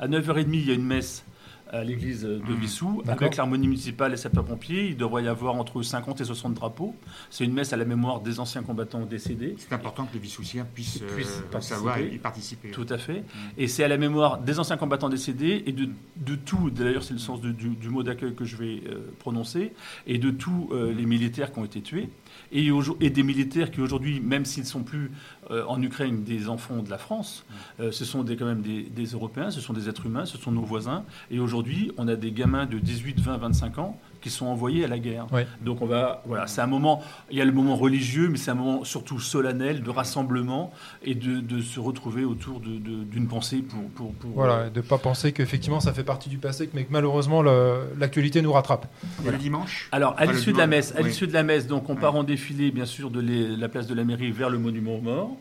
À 0.00 0.08
9h30, 0.08 0.46
il 0.52 0.68
y 0.68 0.70
a 0.70 0.74
une 0.74 0.84
messe 0.84 1.24
à 1.70 1.84
l'église 1.84 2.22
de 2.22 2.38
mmh. 2.38 2.56
Vissou, 2.56 3.02
avec 3.06 3.36
l'harmonie 3.36 3.68
municipale 3.68 4.12
et 4.12 4.16
sapeurs-pompiers. 4.16 4.88
Il 4.88 4.96
devrait 4.96 5.24
y 5.24 5.28
avoir 5.28 5.54
entre 5.56 5.82
50 5.82 6.20
et 6.20 6.24
60 6.24 6.54
drapeaux. 6.54 6.94
C'est 7.30 7.44
une 7.44 7.52
messe 7.52 7.72
à 7.72 7.76
la 7.76 7.84
mémoire 7.84 8.20
des 8.20 8.40
anciens 8.40 8.62
combattants 8.62 9.04
décédés. 9.04 9.54
C'est 9.58 9.72
important 9.72 10.04
que 10.04 10.14
les 10.14 10.20
Vissoussiens 10.20 10.64
puissent, 10.64 11.02
euh, 11.02 11.60
savoir 11.60 11.98
et 11.98 12.18
participer. 12.18 12.70
Tout 12.70 12.86
à 12.88 12.98
fait. 12.98 13.20
Mmh. 13.20 13.38
Et 13.58 13.68
c'est 13.68 13.84
à 13.84 13.88
la 13.88 13.96
mémoire 13.96 14.38
des 14.38 14.58
anciens 14.58 14.76
combattants 14.76 15.08
décédés 15.08 15.64
et 15.66 15.72
de, 15.72 15.88
de 16.16 16.34
tout, 16.36 16.70
d'ailleurs 16.70 17.02
c'est 17.02 17.14
le 17.14 17.18
sens 17.18 17.40
du, 17.40 17.88
mot 17.88 18.02
d'accueil 18.02 18.34
que 18.34 18.44
je 18.44 18.56
vais 18.56 18.82
euh, 18.86 19.12
prononcer, 19.18 19.72
et 20.06 20.18
de 20.18 20.30
tous 20.30 20.68
euh, 20.72 20.92
les 20.92 21.06
militaires 21.06 21.52
qui 21.52 21.58
ont 21.58 21.64
été 21.64 21.80
tués 21.80 22.08
et, 22.52 22.70
et 23.00 23.10
des 23.10 23.22
militaires 23.22 23.70
qui 23.70 23.80
aujourd'hui, 23.80 24.20
même 24.20 24.44
s'ils 24.44 24.62
ne 24.62 24.68
sont 24.68 24.82
plus 24.82 25.10
euh, 25.50 25.64
en 25.66 25.80
Ukraine 25.82 26.24
des 26.24 26.48
enfants 26.48 26.82
de 26.82 26.90
la 26.90 26.98
France, 26.98 27.44
mm. 27.48 27.82
euh, 27.82 27.92
ce 27.92 28.04
sont 28.04 28.24
des, 28.24 28.36
quand 28.36 28.46
même 28.46 28.62
des, 28.62 28.82
des, 28.82 29.06
Européens, 29.06 29.50
ce 29.50 29.60
sont 29.60 29.72
des 29.72 29.88
êtres 29.88 30.06
humains, 30.06 30.26
ce 30.26 30.38
sont 30.38 30.52
nos 30.52 30.62
voisins. 30.62 31.04
Et 31.30 31.38
aujourd'hui, 31.38 31.92
on 31.96 32.08
a 32.08 32.16
des 32.16 32.32
gamins 32.32 32.66
de 32.66 32.78
18, 32.78 33.20
20, 33.20 33.36
25 33.38 33.78
ans 33.78 34.00
qui 34.26 34.32
sont 34.32 34.46
envoyés 34.46 34.84
à 34.84 34.88
la 34.88 34.98
guerre. 34.98 35.26
Donc 35.60 35.82
on 35.82 35.86
va, 35.86 36.22
voilà, 36.26 36.48
c'est 36.48 36.60
un 36.60 36.66
moment, 36.66 37.00
il 37.30 37.38
y 37.38 37.40
a 37.40 37.44
le 37.44 37.52
moment 37.52 37.76
religieux, 37.76 38.28
mais 38.28 38.38
c'est 38.38 38.50
un 38.50 38.56
moment 38.56 38.82
surtout 38.82 39.20
solennel 39.20 39.84
de 39.84 39.90
rassemblement 39.90 40.72
et 41.04 41.14
de, 41.14 41.38
de 41.38 41.62
se 41.62 41.78
retrouver 41.78 42.24
autour 42.24 42.58
d'une 42.58 43.28
pensée 43.28 43.58
pour, 43.58 43.88
pour, 43.90 44.12
pour 44.14 44.30
voilà, 44.30 44.54
euh, 44.54 44.70
de 44.70 44.80
pas 44.80 44.98
penser 44.98 45.30
qu'effectivement 45.30 45.78
ça 45.78 45.92
fait 45.92 46.02
partie 46.02 46.28
du 46.28 46.38
passé, 46.38 46.68
mais 46.74 46.82
que 46.82 46.92
malheureusement 46.92 47.40
l'actualité 47.40 48.42
nous 48.42 48.52
rattrape. 48.52 48.86
le 49.24 49.38
dimanche. 49.38 49.88
Alors 49.92 50.16
à 50.18 50.26
l'issue 50.26 50.52
de 50.52 50.58
la 50.58 50.66
messe, 50.66 50.92
à 50.96 51.02
l'issue 51.02 51.28
de 51.28 51.32
la 51.32 51.44
messe, 51.44 51.68
donc 51.68 51.88
on 51.88 51.94
part 51.94 52.16
en 52.16 52.24
défilé 52.24 52.72
bien 52.72 52.86
sûr 52.86 53.10
de 53.10 53.20
la 53.56 53.68
place 53.68 53.86
de 53.86 53.94
la 53.94 54.02
mairie 54.02 54.32
vers 54.32 54.50
le 54.50 54.58
monument 54.58 54.96
aux 54.96 55.02
morts. 55.02 55.36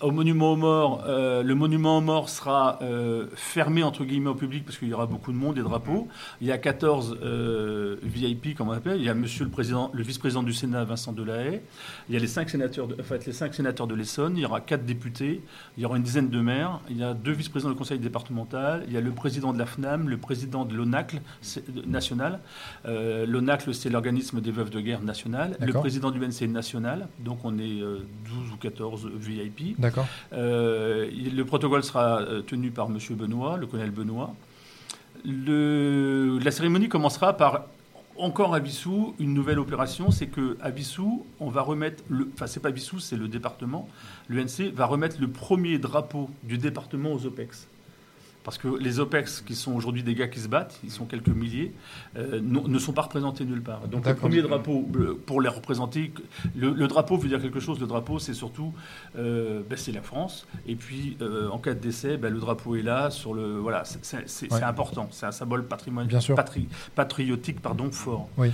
Au 0.00 0.10
monument 0.10 0.52
aux 0.52 0.56
morts, 0.56 1.04
euh, 1.06 1.42
le 1.42 1.54
monument 1.54 1.98
aux 1.98 2.00
morts 2.00 2.30
sera 2.30 2.78
euh, 2.80 3.26
fermé 3.34 3.82
entre 3.82 4.04
guillemets 4.04 4.30
au 4.30 4.34
public 4.34 4.64
parce 4.64 4.78
qu'il 4.78 4.88
y 4.88 4.94
aura 4.94 5.04
beaucoup 5.04 5.32
de 5.32 5.36
monde, 5.36 5.56
des 5.56 5.62
drapeaux. 5.62 6.08
Il 6.40 6.46
y 6.46 6.52
a 6.52 6.56
14 6.56 7.18
VIP, 8.22 8.56
comme 8.56 8.68
on 8.68 8.72
appelle. 8.72 8.98
Il 8.98 9.04
y 9.04 9.08
a 9.08 9.14
Monsieur 9.14 9.44
le 9.44 9.50
président, 9.50 9.90
le 9.92 10.02
vice-président 10.02 10.42
du 10.42 10.52
Sénat, 10.52 10.84
Vincent 10.84 11.12
Delahaye. 11.12 11.60
Il 12.08 12.14
y 12.14 12.16
a 12.16 12.20
les 12.20 12.26
cinq 12.26 12.50
sénateurs, 12.50 12.88
de, 12.88 12.96
les 13.26 13.32
cinq 13.32 13.54
sénateurs 13.54 13.86
de 13.86 13.94
l'Essonne. 13.94 14.36
Il 14.36 14.42
y 14.42 14.46
aura 14.46 14.60
quatre 14.60 14.84
députés. 14.84 15.40
Il 15.76 15.82
y 15.82 15.86
aura 15.86 15.96
une 15.96 16.02
dizaine 16.02 16.28
de 16.28 16.40
maires. 16.40 16.80
Il 16.88 16.98
y 16.98 17.04
a 17.04 17.14
deux 17.14 17.32
vice-présidents 17.32 17.70
du 17.70 17.76
conseil 17.76 17.98
départemental. 17.98 18.84
Il 18.86 18.92
y 18.92 18.96
a 18.96 19.00
le 19.00 19.10
président 19.10 19.52
de 19.52 19.58
la 19.58 19.66
FNAM, 19.66 20.08
le 20.08 20.16
président 20.16 20.64
de 20.64 20.74
l'ONACL 20.74 21.20
national. 21.86 22.40
Euh, 22.86 23.26
L'ONACL, 23.26 23.74
c'est 23.74 23.90
l'organisme 23.90 24.40
des 24.40 24.50
veuves 24.50 24.70
de 24.70 24.80
guerre 24.80 25.02
national. 25.02 25.56
Le 25.60 25.72
président 25.72 26.10
du 26.10 26.20
NC 26.20 26.48
national. 26.48 27.08
Donc 27.18 27.44
on 27.44 27.58
est 27.58 27.80
12 27.80 27.82
euh, 27.82 28.54
ou 28.54 28.56
14 28.60 29.10
VIP. 29.16 29.78
D'accord. 29.78 30.06
Euh, 30.32 31.10
le 31.10 31.44
protocole 31.44 31.82
sera 31.82 32.20
tenu 32.46 32.70
par 32.70 32.88
Monsieur 32.88 33.14
Benoît, 33.14 33.56
le 33.56 33.66
colonel 33.66 33.90
Benoît. 33.90 34.34
Le, 35.24 36.38
la 36.42 36.50
cérémonie 36.50 36.88
commencera 36.88 37.36
par 37.36 37.66
encore 38.22 38.54
à 38.54 38.60
Vissou, 38.60 39.14
une 39.18 39.34
nouvelle 39.34 39.58
opération, 39.58 40.12
c'est 40.12 40.28
que 40.28 40.56
à 40.60 40.70
Vissou, 40.70 41.26
on 41.40 41.50
va 41.50 41.60
remettre, 41.60 42.04
le, 42.08 42.30
enfin 42.32 42.46
c'est 42.46 42.60
pas 42.60 42.70
Vissou, 42.70 43.00
c'est 43.00 43.16
le 43.16 43.26
département, 43.26 43.88
l'UNC 44.28 44.72
va 44.72 44.86
remettre 44.86 45.16
le 45.20 45.28
premier 45.28 45.78
drapeau 45.78 46.30
du 46.44 46.56
département 46.56 47.12
aux 47.12 47.26
OPEX. 47.26 47.66
Parce 48.44 48.58
que 48.58 48.68
les 48.68 49.00
OPEX, 49.00 49.40
qui 49.40 49.54
sont 49.54 49.72
aujourd'hui 49.72 50.02
des 50.02 50.14
gars 50.14 50.28
qui 50.28 50.40
se 50.40 50.48
battent, 50.48 50.78
ils 50.82 50.90
sont 50.90 51.04
quelques 51.04 51.28
milliers, 51.28 51.72
euh, 52.16 52.40
ne 52.42 52.78
sont 52.78 52.92
pas 52.92 53.02
représentés 53.02 53.44
nulle 53.44 53.62
part. 53.62 53.86
Donc 53.88 54.06
le 54.06 54.14
premier 54.14 54.42
drapeau, 54.42 54.88
euh, 54.96 55.20
pour 55.26 55.40
les 55.40 55.48
représenter, 55.48 56.12
le, 56.56 56.86
drapeau 56.86 57.16
veut 57.16 57.28
dire 57.28 57.40
quelque 57.40 57.60
chose. 57.60 57.80
Le 57.80 57.86
drapeau, 57.86 58.18
c'est 58.18 58.34
surtout, 58.34 58.72
euh, 59.16 59.62
ben, 59.68 59.78
c'est 59.78 59.92
la 59.92 60.02
France. 60.02 60.46
Et 60.66 60.74
puis, 60.74 61.16
en 61.50 61.58
cas 61.58 61.74
de 61.74 61.80
décès, 61.80 62.16
ben, 62.16 62.32
le 62.32 62.40
drapeau 62.40 62.76
est 62.76 62.82
là. 62.82 63.10
Sur 63.10 63.34
le, 63.34 63.58
voilà, 63.58 63.84
c'est 63.84 64.52
important. 64.62 65.08
C'est 65.10 65.26
un 65.26 65.32
symbole 65.32 65.66
patrimoine, 65.66 66.08
patriotique 66.94 67.60
pardon, 67.60 67.90
fort. 67.90 68.28
Oui. 68.36 68.50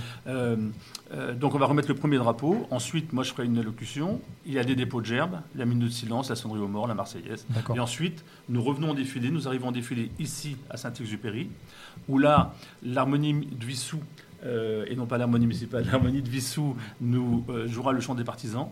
Donc 1.39 1.55
on 1.55 1.57
va 1.57 1.65
remettre 1.65 1.87
le 1.87 1.95
premier 1.95 2.17
drapeau. 2.17 2.67
Ensuite, 2.69 3.13
moi, 3.13 3.23
je 3.23 3.31
ferai 3.31 3.45
une 3.45 3.57
allocution. 3.57 4.21
Il 4.45 4.53
y 4.53 4.59
a 4.59 4.63
des 4.63 4.75
dépôts 4.75 5.01
de 5.01 5.05
gerbes, 5.05 5.39
la 5.55 5.65
minute 5.65 5.87
de 5.87 5.93
silence, 5.93 6.29
la 6.29 6.35
sonnerie 6.35 6.59
aux 6.59 6.67
morts, 6.67 6.87
la 6.87 6.93
Marseillaise. 6.93 7.47
Et 7.75 7.79
ensuite, 7.79 8.23
nous 8.47 8.61
revenons 8.61 8.91
en 8.91 8.93
défilé. 8.93 9.31
Nous 9.31 9.47
arrivons 9.47 9.69
en 9.69 9.71
défilé 9.71 10.11
ici 10.19 10.57
à 10.69 10.77
Saint-Exupéry, 10.77 11.49
où 12.07 12.19
là, 12.19 12.53
l'harmonie 12.83 13.47
de 13.47 13.65
Vissou, 13.65 13.99
euh, 14.45 14.85
et 14.87 14.95
non 14.95 15.05
pas 15.05 15.17
l'harmonie 15.17 15.47
municipale, 15.47 15.85
l'harmonie 15.91 16.21
de 16.21 16.29
Vissou 16.29 16.75
nous 17.01 17.43
euh, 17.49 17.67
jouera 17.67 17.91
le 17.91 18.01
chant 18.01 18.15
des 18.15 18.23
partisans. 18.23 18.69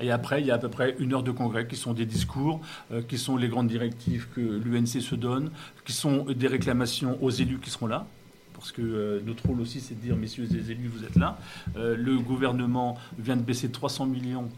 Et 0.00 0.10
après, 0.10 0.40
il 0.40 0.46
y 0.46 0.50
a 0.50 0.54
à 0.54 0.58
peu 0.58 0.70
près 0.70 0.96
une 0.98 1.12
heure 1.12 1.22
de 1.22 1.30
congrès 1.30 1.66
qui 1.66 1.76
sont 1.76 1.92
des 1.92 2.06
discours, 2.06 2.60
euh, 2.90 3.02
qui 3.02 3.18
sont 3.18 3.36
les 3.36 3.48
grandes 3.48 3.68
directives 3.68 4.28
que 4.34 4.40
l'UNC 4.40 4.86
se 4.86 5.14
donne, 5.14 5.50
qui 5.84 5.92
sont 5.92 6.24
des 6.24 6.46
réclamations 6.46 7.22
aux 7.22 7.30
élus 7.30 7.58
qui 7.58 7.70
seront 7.70 7.86
là. 7.86 8.06
Parce 8.54 8.72
que 8.72 9.22
notre 9.24 9.46
rôle 9.46 9.60
aussi, 9.60 9.80
c'est 9.80 9.94
de 9.94 10.00
dire, 10.00 10.16
messieurs 10.16 10.46
les 10.50 10.70
élus, 10.70 10.88
vous 10.88 11.04
êtes 11.04 11.16
là. 11.16 11.38
le 11.76 12.18
gouvernement 12.18 12.96
vient 13.18 13.36
de 13.36 13.42
baisser 13.42 13.68
de 13.68 13.72
300 13.72 14.06
millions 14.06 14.48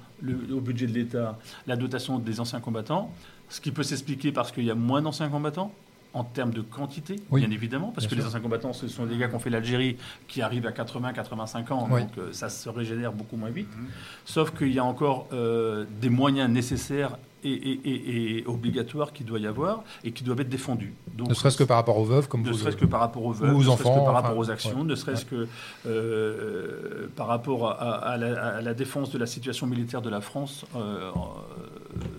au 0.52 0.60
budget 0.60 0.86
de 0.86 0.92
l'État 0.92 1.38
la 1.66 1.76
dotation 1.76 2.18
des 2.18 2.40
anciens 2.40 2.60
combattants. 2.60 3.12
Ce 3.48 3.60
qui 3.60 3.70
peut 3.70 3.82
s'expliquer 3.82 4.32
parce 4.32 4.50
qu'il 4.50 4.64
y 4.64 4.70
a 4.70 4.74
moins 4.74 5.02
d'anciens 5.02 5.28
combattants, 5.28 5.72
en 6.14 6.24
termes 6.24 6.52
de 6.52 6.60
quantité, 6.60 7.16
Oui. 7.30 7.40
bien 7.40 7.50
évidemment, 7.50 7.88
parce 7.88 8.06
Bien 8.06 8.10
que 8.10 8.14
sûr. 8.16 8.24
les 8.24 8.28
anciens 8.28 8.40
combattants, 8.40 8.72
ce 8.74 8.86
sont 8.88 9.06
des 9.06 9.16
gars 9.16 9.28
qui 9.28 9.34
ont 9.34 9.38
fait 9.38 9.48
l'Algérie, 9.50 9.96
qui 10.28 10.42
arrivent 10.42 10.66
à 10.66 10.72
80, 10.72 11.12
85 11.14 11.70
ans, 11.70 11.88
Oui. 11.90 12.02
donc 12.02 12.10
euh, 12.18 12.32
ça 12.32 12.48
se 12.50 12.68
régénère 12.68 13.12
beaucoup 13.12 13.36
moins 13.36 13.48
vite. 13.50 13.68
Mhm. 13.76 13.86
Sauf 14.26 14.50
qu'il 14.56 14.72
y 14.72 14.78
a 14.78 14.84
encore 14.84 15.28
euh, 15.32 15.86
des 16.02 16.10
moyens 16.10 16.50
nécessaires 16.50 17.16
et, 17.44 17.50
et- 17.50 17.80
et- 17.84 18.38
et 18.38 18.46
obligatoires 18.46 19.12
qu'il 19.12 19.26
doit 19.26 19.38
y 19.38 19.46
avoir 19.46 19.82
et 20.04 20.12
qui 20.12 20.22
doivent 20.24 20.40
être 20.40 20.48
défendus. 20.48 20.92
Donc, 21.16 21.28
Ne 21.28 21.34
serait-ce 21.34 21.56
que 21.56 21.64
par 21.64 21.76
rapport 21.76 21.98
aux 21.98 22.04
veuves, 22.04 22.28
comme 22.28 22.42
ne 22.42 22.52
serait-ce 22.52 22.76
que 22.76 22.84
par 22.86 23.00
rapport 23.00 23.24
aux 23.24 23.32
veuves, 23.32 23.54
aux 23.56 23.62
ne 23.62 23.68
enfants, 23.68 23.98
que 24.00 24.04
par 24.04 24.14
rapport 24.14 24.30
enfin, 24.30 24.38
aux 24.40 24.50
actions, 24.50 24.78
ouais. 24.80 24.84
ne 24.84 24.94
serait-ce 24.94 25.24
que 25.24 25.48
euh, 25.86 27.08
par 27.16 27.26
rapport 27.26 27.68
à, 27.70 27.74
à 27.96 28.16
la, 28.16 28.56
à 28.56 28.60
la 28.60 28.74
défense 28.74 29.10
de 29.10 29.18
la 29.18 29.26
situation 29.26 29.66
militaire 29.66 30.02
de 30.02 30.10
la 30.10 30.20
France, 30.20 30.64
euh, 30.76 30.78
euh, 30.78 31.10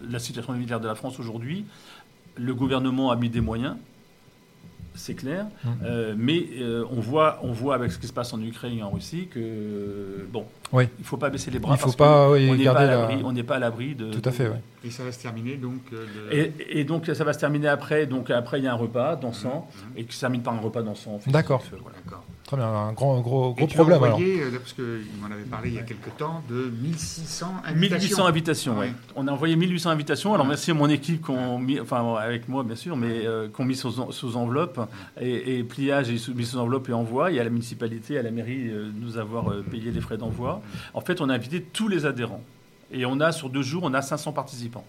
la 0.10 0.20
situation 0.20 0.54
militaire 0.54 0.80
de 0.80 0.88
la 0.88 0.96
France 0.96 1.20
aujourd'hui, 1.20 1.66
le 2.36 2.54
gouvernement 2.54 3.12
a 3.12 3.16
mis 3.16 3.30
des 3.30 3.42
moyens, 3.42 3.76
c'est 4.96 5.16
clair, 5.16 5.48
euh, 5.84 6.14
mais 6.18 6.46
euh, 6.60 6.84
on, 6.92 7.00
voit, 7.00 7.40
on 7.42 7.52
voit 7.52 7.74
avec 7.76 7.92
ce 7.92 7.98
qui 7.98 8.08
se 8.08 8.14
passe 8.14 8.34
en 8.34 8.42
Ukraine 8.42 8.78
et 8.78 8.84
en 8.84 8.92
Russie 8.92 9.28
que, 9.28 10.26
bon, 10.32 10.46
Oui. 10.74 10.86
il 10.98 11.02
ne 11.02 11.06
faut 11.06 11.18
pas 11.18 11.30
baisser 11.30 11.52
les 11.52 11.60
bras. 11.60 11.76
Il 11.76 11.78
faut 11.78 11.86
parce 11.86 11.96
pas, 11.96 12.28
que 12.28 12.34
oui, 12.34 12.50
on 12.50 12.56
n'est 12.56 12.64
pas, 12.66 12.72
à 12.72 12.86
la- 12.86 12.98
l'abri- 12.98 13.22
on 13.24 13.32
n'est 13.32 13.44
pas 13.44 13.56
à 13.56 13.60
l'abri 13.60 13.96
de... 13.96 14.12
Tout 14.12 14.28
à 14.28 14.32
fait, 14.32 14.48
oui. 14.50 14.58
Et 14.86 14.90
ça 14.92 15.04
va 15.04 15.12
se 15.14 15.22
terminer 15.22 15.56
donc. 15.56 15.80
euh, 15.94 16.06
Et, 16.32 16.80
et 16.82 16.84
donc 16.84 17.06
ça 17.06 17.24
va 17.24 17.32
se 17.32 17.40
terminer 17.40 17.70
après. 17.70 18.06
Donc 18.06 18.30
après 18.32 18.60
il 18.60 18.66
y 18.66 18.68
a 18.68 18.74
un 18.74 18.76
repas 18.76 19.16
dansant 19.16 19.70
Mhm. 19.74 19.92
et 19.98 20.04
qui 20.04 20.14
se 20.16 20.20
termine 20.20 20.42
par 20.42 20.54
un 20.56 20.60
repas 20.60 20.82
dansant. 20.82 21.14
festif, 21.20 21.32
D'accord. 21.32 21.64
voilà. 21.82 21.98
Très 22.46 22.58
bien, 22.58 22.66
un 22.68 22.92
grand, 22.92 23.22
gros, 23.22 23.54
Et 23.54 23.60
gros 23.62 23.68
tu 23.68 23.76
problème 23.76 24.02
as 24.04 24.06
alors. 24.08 24.18
envoyé, 24.18 24.42
euh, 24.42 24.52
parce 24.60 24.74
qu'il 24.74 24.84
m'en 25.22 25.28
avait 25.34 25.44
parlé 25.44 25.70
il 25.70 25.76
y 25.76 25.80
a 25.80 25.84
quelques 25.84 26.16
temps, 26.18 26.44
de 26.50 26.70
1600 26.82 27.46
invitations. 27.66 27.98
1800 28.00 28.26
invitations. 28.26 28.78
Ouais. 28.80 28.92
On 29.16 29.28
a 29.28 29.32
envoyé 29.32 29.56
1800 29.56 29.90
invitations. 29.92 30.34
Alors 30.34 30.46
Ouais. 30.46 30.50
merci 30.50 30.72
à 30.72 30.74
mon 30.74 30.90
équipe 30.90 31.24
qui 31.24 31.32
ont 31.32 31.58
mis, 31.60 31.80
enfin 31.80 32.16
avec 32.16 32.50
moi 32.50 32.64
bien 32.64 32.76
sûr, 32.76 32.98
mais 32.98 33.26
euh, 33.26 33.48
qui 33.48 33.62
ont 33.62 33.66
mis 33.66 33.76
sous, 33.78 34.12
sous 34.12 34.36
enveloppe 34.36 34.80
et, 35.22 35.60
et 35.60 35.64
pliage 35.64 36.10
et 36.10 36.18
sous, 36.18 36.34
mis 36.34 36.46
sous 36.46 36.58
enveloppe 36.60 36.90
et 36.90 36.94
envoi. 36.94 37.32
Et 37.32 37.40
à 37.40 37.44
la 37.46 37.50
municipalité, 37.50 38.18
à 38.20 38.22
la 38.22 38.32
mairie, 38.32 38.68
euh, 38.70 38.90
nous 39.00 39.18
avoir 39.18 39.50
euh, 39.50 39.64
payé 39.72 39.92
les 39.92 40.02
frais 40.02 40.18
d'envoi. 40.18 40.62
En 40.93 41.02
fait, 41.02 41.21
on 41.21 41.30
a 41.30 41.34
invité 41.34 41.62
tous 41.62 41.88
les 41.88 42.06
adhérents. 42.06 42.43
Et 42.91 43.06
on 43.06 43.19
a 43.19 43.32
sur 43.32 43.49
deux 43.49 43.63
jours, 43.63 43.84
on 43.84 43.93
a 43.93 44.02
500 44.02 44.34
participants. 44.34 44.86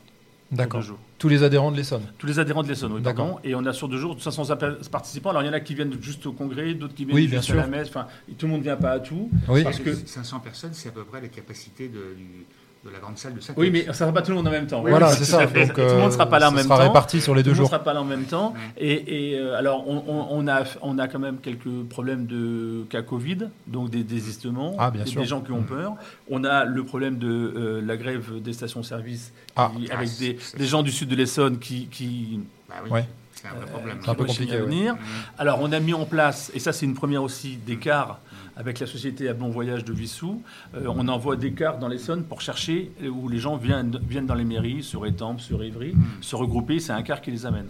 D'accord. 0.52 0.82
Tous 1.18 1.28
les 1.28 1.42
adhérents 1.42 1.72
de 1.72 1.76
l'Essonne. 1.76 2.02
Tous 2.18 2.26
les 2.26 2.38
adhérents 2.38 2.62
de 2.62 2.68
l'Essonne, 2.68 2.92
oui, 2.92 3.00
pardon. 3.00 3.38
Et 3.44 3.54
on 3.54 3.64
a 3.64 3.72
sur 3.72 3.88
deux 3.88 3.96
jours 3.98 4.20
500 4.20 4.50
appel- 4.50 4.76
participants. 4.90 5.30
Alors 5.30 5.42
il 5.42 5.46
y 5.46 5.48
en 5.48 5.52
a 5.54 5.60
qui 5.60 5.74
viennent 5.74 5.96
juste 6.00 6.26
au 6.26 6.32
congrès, 6.32 6.74
d'autres 6.74 6.94
qui 6.94 7.06
viennent 7.06 7.16
Oui, 7.16 7.26
bien 7.26 7.38
juste 7.38 7.46
sûr. 7.50 7.54
à 7.58 7.62
la 7.62 7.66
messe. 7.66 7.88
Enfin, 7.88 8.06
tout 8.38 8.46
le 8.46 8.52
monde 8.52 8.60
ne 8.60 8.64
vient 8.64 8.76
pas 8.76 8.92
à 8.92 9.00
tout. 9.00 9.30
Oui. 9.48 9.64
Parce 9.64 9.80
que 9.80 9.94
500 9.94 10.40
personnes, 10.40 10.74
c'est 10.74 10.90
à 10.90 10.92
peu 10.92 11.02
près 11.04 11.20
la 11.22 11.28
capacité 11.28 11.88
de, 11.88 12.14
du- 12.16 12.44
de 12.84 12.90
la 12.90 12.98
grande 12.98 13.16
salle 13.16 13.34
de 13.34 13.40
5 13.40 13.56
Oui, 13.56 13.70
mais 13.70 13.82
ça 13.84 13.88
ne 13.88 13.92
sera 13.94 14.12
pas 14.12 14.20
tout 14.22 14.30
le 14.30 14.36
monde 14.36 14.48
en 14.48 14.50
même 14.50 14.66
temps. 14.66 14.82
Voilà, 14.82 15.06
Oui, 15.08 15.12
c'est 15.14 15.18
tout 15.20 15.24
ça. 15.24 15.46
Donc, 15.46 15.72
tout 15.72 15.80
le 15.80 15.94
monde 15.96 16.06
ne 16.06 16.10
sera 16.10 16.26
pas 16.28 16.38
là 16.38 16.48
en 16.48 16.50
ça 16.50 16.56
même 16.56 16.64
sera 16.66 16.76
temps. 16.78 16.82
réparti 16.84 17.20
sur 17.20 17.34
les 17.34 17.42
Tout 17.42 17.50
deux 17.50 17.50
le 17.52 17.56
monde 17.56 17.60
ne 17.60 17.62
jours. 17.64 17.70
sera 17.70 17.82
pas 17.84 17.94
là 17.94 18.00
en 18.02 18.04
même 18.04 18.24
temps. 18.24 18.52
Et, 18.76 19.30
et, 19.32 19.38
euh, 19.38 19.56
alors, 19.56 19.88
on, 19.88 20.04
on- 20.06 20.26
on 20.30 20.48
a, 20.48 20.64
on 20.82 20.98
a 20.98 21.08
quand 21.08 21.18
même 21.18 21.38
quelques 21.38 21.84
problèmes 21.88 22.26
de 22.26 22.84
cas 22.90 23.00
Covid, 23.02 23.38
donc 23.66 23.88
des 23.90 24.04
désistements, 24.04 24.76
Ah, 24.78 24.90
bien 24.90 25.04
des, 25.04 25.10
sûr. 25.10 25.20
des 25.22 25.26
gens 25.26 25.40
qui 25.40 25.52
ont 25.52 25.60
Mm. 25.62 25.66
peur. 25.66 25.94
On 26.30 26.44
a 26.44 26.64
le 26.66 26.84
problème 26.84 27.16
de 27.18 27.26
euh, 27.56 27.82
la 27.84 27.96
grève 27.96 28.40
des 28.42 28.52
stations-service, 28.52 29.32
Ah. 29.56 29.70
Ah, 29.90 29.94
avec 29.96 30.08
c'est- 30.08 30.32
des, 30.34 30.38
c'est- 30.40 30.58
des 30.58 30.66
gens 30.66 30.82
du 30.82 30.90
sud 30.92 31.08
de 31.08 31.16
l'Essonne 31.16 31.58
qui, 31.58 31.86
qui, 31.86 32.40
Bah 32.68 32.74
oui, 32.84 32.90
Ouais. 32.90 33.08
c'est 33.34 33.46
un 33.48 33.54
vrai 33.54 33.66
problème. 33.66 33.98
C'est 34.02 34.10
un 34.10 34.14
peu 34.14 34.24
compliqué, 34.24 34.56
à 34.56 34.60
venir. 34.60 34.94
Mhm. 34.94 35.00
Alors, 35.38 35.58
on 35.62 35.70
a 35.72 35.80
mis 35.80 35.94
en 35.94 36.04
place, 36.06 36.50
et 36.54 36.58
ça 36.58 36.72
c'est 36.72 36.84
une 36.86 36.94
première 36.94 37.22
aussi, 37.22 37.56
des 37.56 37.76
cars 37.76 38.18
avec 38.56 38.80
la 38.80 38.86
société 38.86 39.28
à 39.28 39.34
bon 39.34 39.48
voyage 39.48 39.84
de 39.84 39.92
Vissou. 39.92 40.42
Euh, 40.76 40.84
on 40.88 41.08
envoie 41.08 41.36
des 41.36 41.52
cars 41.52 41.78
dans 41.78 41.88
l'Essonne 41.88 42.22
pour 42.24 42.40
chercher 42.40 42.90
où 43.04 43.28
les 43.28 43.38
gens 43.38 43.56
viennent, 43.56 43.98
viennent 44.08 44.26
dans 44.26 44.34
les 44.34 44.44
mairies, 44.44 44.82
sur 44.82 45.06
Étampes, 45.06 45.40
sur 45.40 45.62
Ivry, 45.64 45.92
Mhm. 45.94 46.04
se 46.20 46.36
regrouper. 46.36 46.78
C'est 46.80 46.92
un 46.92 47.02
car 47.02 47.20
qui 47.20 47.30
les 47.30 47.46
amène, 47.46 47.68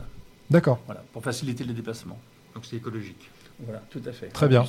D'accord. 0.51 0.79
voilà, 0.87 1.03
pour 1.13 1.23
faciliter 1.23 1.65
les 1.65 1.73
déplacements. 1.75 2.19
Donc 2.55 2.65
c'est 2.69 2.77
écologique. 2.77 3.31
Voilà, 3.65 3.81
tout 3.91 4.03
à 4.07 4.13
fait. 4.13 4.27
Très 4.29 4.49
bien. 4.49 4.65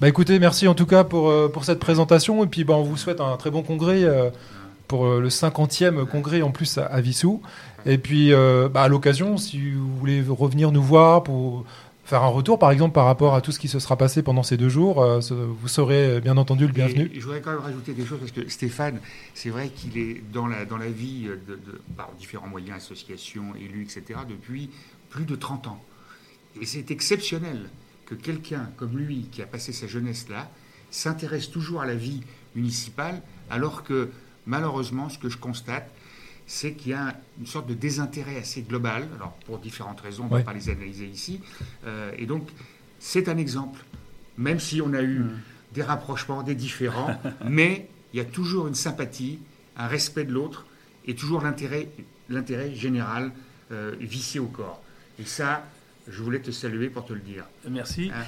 Bah 0.00 0.08
écoutez, 0.08 0.38
merci 0.38 0.68
en 0.68 0.74
tout 0.74 0.84
cas 0.86 1.04
pour, 1.04 1.30
euh, 1.30 1.48
pour 1.48 1.64
cette 1.64 1.78
présentation. 1.80 2.44
Et 2.44 2.46
puis 2.46 2.64
bah, 2.64 2.74
on 2.74 2.82
vous 2.82 2.96
souhaite 2.98 3.20
un 3.20 3.36
très 3.36 3.50
bon 3.50 3.62
congrès 3.62 4.04
euh, 4.04 4.28
pour 4.88 5.06
euh, 5.06 5.20
le 5.20 5.30
50e 5.30 6.04
congrès 6.06 6.42
en 6.42 6.50
plus 6.50 6.76
à, 6.78 6.84
à 6.84 7.00
Vissou. 7.00 7.40
Et 7.86 7.96
puis 7.98 8.32
euh, 8.32 8.68
bah, 8.68 8.82
à 8.82 8.88
l'occasion, 8.88 9.36
si 9.38 9.70
vous 9.70 9.96
voulez 9.96 10.22
revenir 10.28 10.70
nous 10.70 10.82
voir 10.82 11.22
pour 11.22 11.64
faire 12.06 12.22
un 12.22 12.28
retour 12.28 12.58
par 12.58 12.70
exemple 12.70 12.94
par 12.94 13.04
rapport 13.04 13.34
à 13.34 13.40
tout 13.42 13.52
ce 13.52 13.58
qui 13.58 13.68
se 13.68 13.78
sera 13.78 13.96
passé 13.96 14.22
pendant 14.22 14.42
ces 14.42 14.56
deux 14.56 14.68
jours, 14.68 15.02
euh, 15.02 15.20
vous 15.30 15.68
serez 15.68 16.16
euh, 16.16 16.20
bien 16.20 16.36
entendu 16.36 16.66
le 16.66 16.72
bienvenu. 16.72 17.10
Et 17.12 17.20
je 17.20 17.24
voudrais 17.24 17.40
quand 17.42 17.50
même 17.50 17.60
rajouter 17.60 17.92
des 17.92 18.06
choses 18.06 18.20
parce 18.20 18.32
que 18.32 18.48
Stéphane, 18.48 19.00
c'est 19.34 19.50
vrai 19.50 19.68
qu'il 19.68 19.98
est 19.98 20.22
dans 20.32 20.46
la, 20.46 20.64
dans 20.64 20.78
la 20.78 20.88
vie 20.88 21.24
de, 21.24 21.54
de- 21.56 21.80
par 21.96 22.10
différents 22.18 22.46
moyens, 22.48 22.76
associations, 22.78 23.54
élus, 23.56 23.82
etc., 23.82 24.20
depuis 24.28 24.70
plus 25.10 25.24
de 25.24 25.34
30 25.36 25.66
ans. 25.66 25.82
Et 26.60 26.64
c'est 26.64 26.90
exceptionnel 26.90 27.68
que 28.06 28.14
quelqu'un 28.14 28.70
comme 28.76 28.96
lui, 28.96 29.28
qui 29.32 29.42
a 29.42 29.46
passé 29.46 29.72
sa 29.72 29.86
jeunesse 29.86 30.28
là, 30.30 30.48
s'intéresse 30.90 31.50
toujours 31.50 31.82
à 31.82 31.86
la 31.86 31.94
vie 31.96 32.22
municipale, 32.54 33.20
alors 33.50 33.82
que 33.82 34.10
malheureusement, 34.46 35.08
ce 35.08 35.18
que 35.18 35.28
je 35.28 35.36
constate, 35.38 35.90
c'est 36.46 36.72
qu'il 36.74 36.92
y 36.92 36.94
a 36.94 37.18
une 37.40 37.46
sorte 37.46 37.66
de 37.68 37.74
désintérêt 37.74 38.36
assez 38.36 38.62
global, 38.62 39.08
alors 39.16 39.32
pour 39.46 39.58
différentes 39.58 40.00
raisons, 40.00 40.24
on 40.24 40.26
ne 40.28 40.32
Ouais. 40.34 40.38
va 40.40 40.44
pas 40.46 40.52
les 40.52 40.68
analyser 40.70 41.06
ici. 41.06 41.40
Euh, 41.86 42.12
et 42.16 42.26
donc, 42.26 42.48
c'est 42.98 43.28
un 43.28 43.36
exemple, 43.36 43.80
même 44.38 44.60
si 44.60 44.80
on 44.80 44.92
a 44.94 45.02
eu 45.02 45.18
Mm. 45.20 45.30
des 45.74 45.82
rapprochements, 45.82 46.42
des 46.42 46.54
différends, 46.54 47.18
mais 47.44 47.88
il 48.12 48.18
y 48.18 48.20
a 48.20 48.24
toujours 48.24 48.68
une 48.68 48.74
sympathie, 48.74 49.38
un 49.76 49.88
respect 49.88 50.24
de 50.24 50.32
l'autre 50.32 50.66
et 51.06 51.14
toujours 51.14 51.42
l'intérêt, 51.42 51.88
l'intérêt 52.28 52.74
général 52.74 53.32
euh, 53.72 53.94
vissé 54.00 54.38
au 54.38 54.46
corps. 54.46 54.80
Et 55.18 55.24
ça, 55.24 55.66
je 56.08 56.22
voulais 56.22 56.38
te 56.40 56.50
saluer 56.52 56.88
pour 56.88 57.04
te 57.04 57.12
le 57.12 57.20
dire. 57.20 57.44
Merci. 57.68 58.10
Hein. 58.14 58.22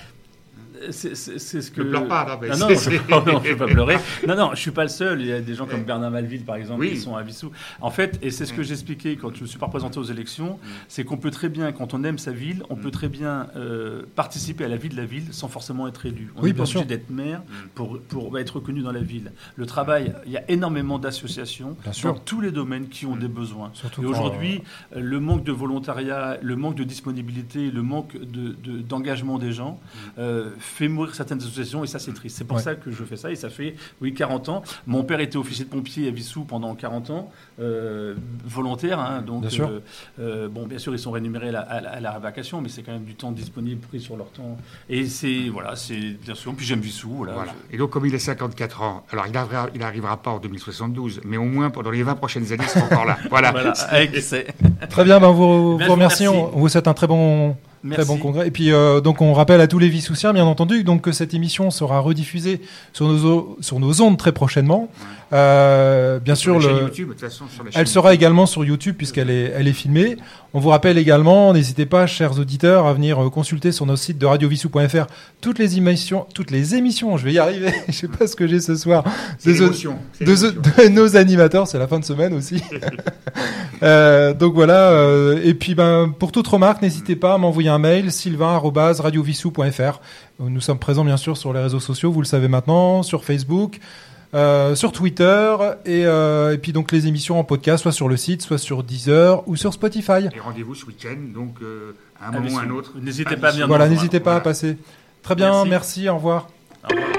C'est 0.91 1.17
ce 1.17 1.71
que. 1.73 1.83
Ne 1.83 1.89
pleure 1.89 2.07
pas, 2.07 2.25
non, 2.25 2.39
mais 2.41 2.49
non, 2.51 2.57
non, 2.57 2.69
c'est- 2.69 2.77
je 2.77 2.91
ne 2.91 3.39
vais 3.41 3.57
pas 3.57 3.67
pleurer. 3.67 3.97
Non, 4.29 4.37
non, 4.37 4.51
je 4.55 4.61
suis 4.61 4.71
pas 4.71 4.85
le 4.85 4.89
seul. 4.89 5.21
Il 5.21 5.27
y 5.27 5.33
a 5.33 5.41
des 5.41 5.55
gens 5.55 5.67
comme. 5.67 5.83
Bernard 5.83 6.13
Malville, 6.13 6.45
par 6.45 6.55
exemple, 6.55 6.81
Oui. 6.83 6.91
qui 6.91 6.99
sont 6.99 7.17
à 7.17 7.23
Vissou. 7.23 7.51
En 7.81 7.91
fait, 7.91 8.17
et 8.23 8.31
c'est 8.31 8.47
ce 8.47 8.53
que 8.53 8.59
Ouais. 8.59 8.65
j'expliquais 8.65 9.17
quand 9.17 9.31
je 9.33 9.39
ne 9.39 9.43
me 9.43 9.47
suis 9.49 9.59
pas 9.59 9.67
représenté 9.67 9.99
aux 9.99 10.05
élections, 10.05 10.53
Mm. 10.63 10.67
c'est 10.87 11.03
qu'on 11.05 11.17
peut 11.17 11.33
très 11.33 11.49
bien, 11.49 11.73
quand 11.73 11.95
on 11.95 12.05
aime 12.05 12.19
sa 12.19 12.31
ville, 12.31 12.63
on 12.71 12.77
Mm. 12.77 12.81
peut 12.81 12.91
très 12.93 13.09
bien 13.09 13.49
euh, 13.57 14.03
participer 14.15 14.65
à 14.65 14.69
la 14.69 14.77
vie 14.77 14.89
de 14.89 14.97
la 14.97 15.05
ville 15.05 15.25
sans 15.33 15.49
forcément 15.49 15.89
être 15.89 16.07
élu. 16.07 16.31
On 16.37 16.43
Oui, 16.43 16.51
est 16.51 16.53
bien 16.53 16.63
pas 16.65 16.71
obligé 16.71 16.85
d'être 16.85 17.11
maire 17.11 17.41
Mm. 17.41 17.69
pour, 17.75 17.99
pour 18.01 18.39
être 18.39 18.57
reconnu 18.57 18.81
dans 18.83 18.93
la 18.93 19.01
ville. 19.01 19.33
Le 19.57 19.67
travail, 19.67 20.15
il 20.27 20.33
y 20.33 20.37
a 20.37 20.49
énormément 20.49 20.99
d'associations 21.01 21.77
dans 22.05 22.15
tous 22.15 22.41
les 22.41 22.53
domaines 22.53 22.89
qui 22.89 23.05
ont 23.07 23.17
Mm. 23.17 23.21
des 23.21 23.29
besoins. 23.29 23.71
Surtout 23.75 24.03
Et 24.03 24.07
aujourd'hui, 24.07 24.63
euh, 24.95 25.01
le 25.01 25.19
manque 25.19 25.43
de 25.43 25.53
volontariat, 25.53 26.39
le 26.41 26.55
manque 26.57 26.77
de 26.77 26.85
disponibilité, 26.85 27.71
le 27.73 27.83
manque 27.83 28.17
de- 28.17 28.55
de- 28.63 28.79
d'engagement 28.81 29.39
des 29.39 29.51
gens 29.53 29.81
euh, 30.19 30.48
fait 30.59 30.89
mourir 30.89 31.15
certaines 31.15 31.39
associations 31.39 31.85
et 31.85 31.87
ça 31.87 31.99
c'est 31.99 32.13
triste. 32.13 32.37
C'est 32.39 32.45
pour 32.45 32.57
Ouais. 32.57 32.63
ça 32.63 32.75
que 32.75 32.91
je 32.91 33.05
fais 33.05 33.17
ça 33.17 33.31
et 33.31 33.37
ça 33.37 33.51
fait 33.51 33.75
oui 34.01 34.15
40 34.15 34.49
ans. 34.49 34.63
Mon 34.87 35.05
père 35.05 35.21
était 35.21 35.37
officier 35.37 35.65
de 35.65 35.71
pompier 35.71 36.09
à 36.09 36.11
Vissou 36.11 36.45
pendant 36.45 36.75
40 36.75 37.11
ans, 37.11 37.31
euh, 37.61 38.15
volontaire. 38.45 38.99
hein, 39.01 39.23
donc 39.27 39.43
Bien 39.43 39.51
sûr. 39.51 39.69
euh, 39.69 39.81
euh, 40.21 40.49
bon, 40.49 40.67
bien 40.67 40.79
sûr 40.79 40.93
ils 40.95 40.99
sont 40.99 41.11
rémunérés 41.11 41.49
à 41.49 41.53
la, 41.53 41.61
à 41.61 41.81
la- 41.81 41.91
à 41.91 42.01
la 42.01 42.19
vacation, 42.19 42.61
mais 42.61 42.69
c'est 42.69 42.83
quand 42.83 42.93
même 42.93 43.05
du 43.05 43.15
temps 43.15 43.33
disponible 43.33 43.81
pris 43.81 44.01
sur 44.01 44.17
leur 44.17 44.31
temps. 44.31 44.57
Et 44.89 45.07
c'est 45.07 45.49
voilà, 45.49 45.77
c'est 45.77 45.99
bien 46.25 46.35
sûr. 46.35 46.55
Puis 46.55 46.67
j'aime 46.67 46.81
Vissou. 46.81 47.11
Voilà. 47.11 47.33
Voilà. 47.35 47.53
Je- 47.71 47.75
Et 47.75 47.79
donc, 47.79 47.91
comme 47.91 48.07
il 48.07 48.15
a 48.15 48.19
54 48.19 48.83
ans, 48.83 49.05
alors 49.11 49.27
il 49.27 49.33
n'arrivera 49.33 49.69
il 49.75 49.83
arrivera 49.83 50.17
pas 50.23 50.31
en 50.31 50.39
2072, 50.39 51.21
mais 51.25 51.37
au 51.37 51.45
moins 51.45 51.71
pendant 51.71 51.91
les 51.91 52.03
20 52.03 52.15
prochaines 52.15 52.53
années, 52.53 52.65
il 52.65 52.69
sera 52.71 52.85
encore 52.87 53.05
là. 53.05 53.19
Voilà. 53.31 53.51
Voilà, 53.53 53.73
avec 53.91 54.17
c'est- 54.23 54.47
Très 54.91 55.05
bien, 55.05 55.19
ben, 55.21 55.31
vous, 55.31 55.77
Bien, 55.77 55.87
vous 55.87 55.91
vous 55.91 55.93
remercie. 55.93 56.27
vous 56.27 56.69
souhaite 56.69 56.89
un 56.89 56.95
très 56.95 57.07
bon, 57.07 57.57
Très 57.91 58.05
bon 58.05 58.17
congrès. 58.17 58.49
Et 58.49 58.51
puis, 58.51 58.73
euh, 58.73 59.01
donc, 59.01 59.21
on 59.21 59.33
rappelle 59.33 59.61
à 59.61 59.67
tous 59.67 59.79
les 59.79 59.89
Vissoussiens, 59.89 60.33
bien 60.33 60.45
entendu, 60.45 60.85
donc, 60.85 61.03
que 61.03 61.13
cette 61.13 61.35
émission 61.35 61.71
sera 61.71 62.01
rediffusée 62.01 62.61
sur 62.93 63.07
nos, 63.07 63.57
sur 63.61 63.79
nos 63.79 64.01
ondes 64.01 64.19
très 64.19 64.33
prochainement. 64.33 64.89
Euh, 65.33 66.19
bien 66.21 66.35
Sur 66.35 66.53
sûr, 66.53 66.55
la 66.55 66.61
chaîne 66.61 66.77
le, 66.77 66.89
YouTube, 66.89 67.09
de 67.09 67.13
toute 67.13 67.21
façon, 67.21 67.45
sur 67.49 67.63
la 67.63 67.71
chaîne 67.71 67.81
elle 67.81 67.87
sera 67.87 68.15
également 68.15 68.47
sur 68.47 68.65
YouTube 68.65 68.95
puisqu'elle 68.97 69.29
est, 69.31 69.53
elle 69.55 69.69
est 69.69 69.75
filmée. 69.75 70.17
On 70.55 70.61
vous 70.61 70.71
rappelle 70.71 70.97
également, 70.97 71.53
n'hésitez 71.53 71.85
pas, 71.85 72.07
chers 72.07 72.39
auditeurs, 72.39 72.87
à 72.87 72.95
venir 72.95 73.23
euh, 73.23 73.29
consulter 73.29 73.71
sur 73.71 73.85
notre 73.85 74.01
site 74.01 74.17
de 74.17 74.25
radiovissou.fr 74.25 75.07
toutes 75.43 75.59
les 75.59 75.77
émissions, 75.77 76.27
toutes 76.35 76.51
les 76.51 76.75
émissions. 76.75 77.19
Je 77.19 77.27
vais 77.27 77.35
y 77.35 77.39
arriver. 77.39 77.73
Je 77.89 77.93
sais 77.93 78.09
pas 78.09 78.27
ce 78.27 78.37
que 78.37 78.47
j'ai 78.47 78.61
ce 78.61 78.75
soir. 78.75 79.05
De, 79.45 79.53
l'émotion. 79.53 79.99
de 80.21 80.89
nos 80.89 81.17
animateurs, 81.17 81.69
c'est 81.69 81.79
la 81.79 81.87
fin 81.87 81.99
de 81.99 82.05
semaine 82.05 82.35
aussi. 82.35 82.63
Euh, 83.81 84.35
donc 84.35 84.55
voilà. 84.55 84.93
et 85.45 85.55
puis 85.55 85.77
ben 85.77 86.13
pour 86.19 86.33
toute 86.33 86.49
remarque, 86.49 86.83
n'hésitez 86.83 87.15
pas 87.15 87.35
à 87.35 87.39
m'envoyer 87.39 87.68
un 87.69 87.79
mail 87.79 88.11
sylvain@radiovissou.fr. 88.13 90.01
Nous 90.41 90.61
sommes 90.61 90.79
présents 90.79 91.05
bien 91.05 91.17
sûr 91.17 91.37
sur 91.37 91.53
les 91.53 91.61
réseaux 91.61 91.81
sociaux, 91.81 92.11
vous 92.13 92.21
le 92.21 92.27
savez 92.27 92.49
maintenant, 92.49 93.03
sur 93.03 93.25
Facebook. 93.25 93.79
euh, 94.35 94.75
sur 94.75 94.93
Twitter 94.93 95.57
et, 95.87 96.05
euh, 96.05 96.53
et 96.53 96.59
puis 96.59 96.73
donc 96.75 96.93
les 96.93 97.07
émissions 97.07 97.39
en 97.41 97.45
podcast 97.45 97.81
soit 97.85 97.93
sur 97.93 98.09
le 98.11 98.19
site 98.19 98.43
soit 98.43 98.59
sur 98.59 98.83
Deezer 98.83 99.43
ou 99.49 99.57
sur 99.57 99.73
Spotify 99.73 100.29
Et 100.35 100.39
rendez-vous 100.41 100.75
ce 100.75 100.85
week-end, 100.85 101.17
donc 101.35 101.55
euh, 101.63 101.93
à 102.21 102.27
un 102.29 102.33
À 102.35 102.41
moment 102.41 102.55
ou 102.57 102.59
à 102.59 102.63
un 102.63 102.71
autre. 102.71 102.93
N'hésitez 103.01 103.37
pas 103.39 103.49
à 103.49 103.53
venir 103.53 103.67
voilà 103.69 103.89
n'hésitez 103.89 104.21
pas 104.21 104.37
à 104.37 104.41
passer 104.41 104.77
très 105.23 105.35
bien 105.35 105.65
Merci. 105.65 105.71
merci 105.71 106.09
au 106.11 106.17
revoir 106.17 106.49
Au 106.85 106.89
revoir. 106.95 107.18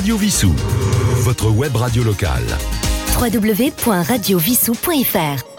Radio 0.00 0.16
Vissou, 0.16 0.54
votre 1.24 1.50
web 1.50 1.76
radio 1.76 2.02
locale. 2.02 2.46
www.radiovissou.fr 3.18 5.49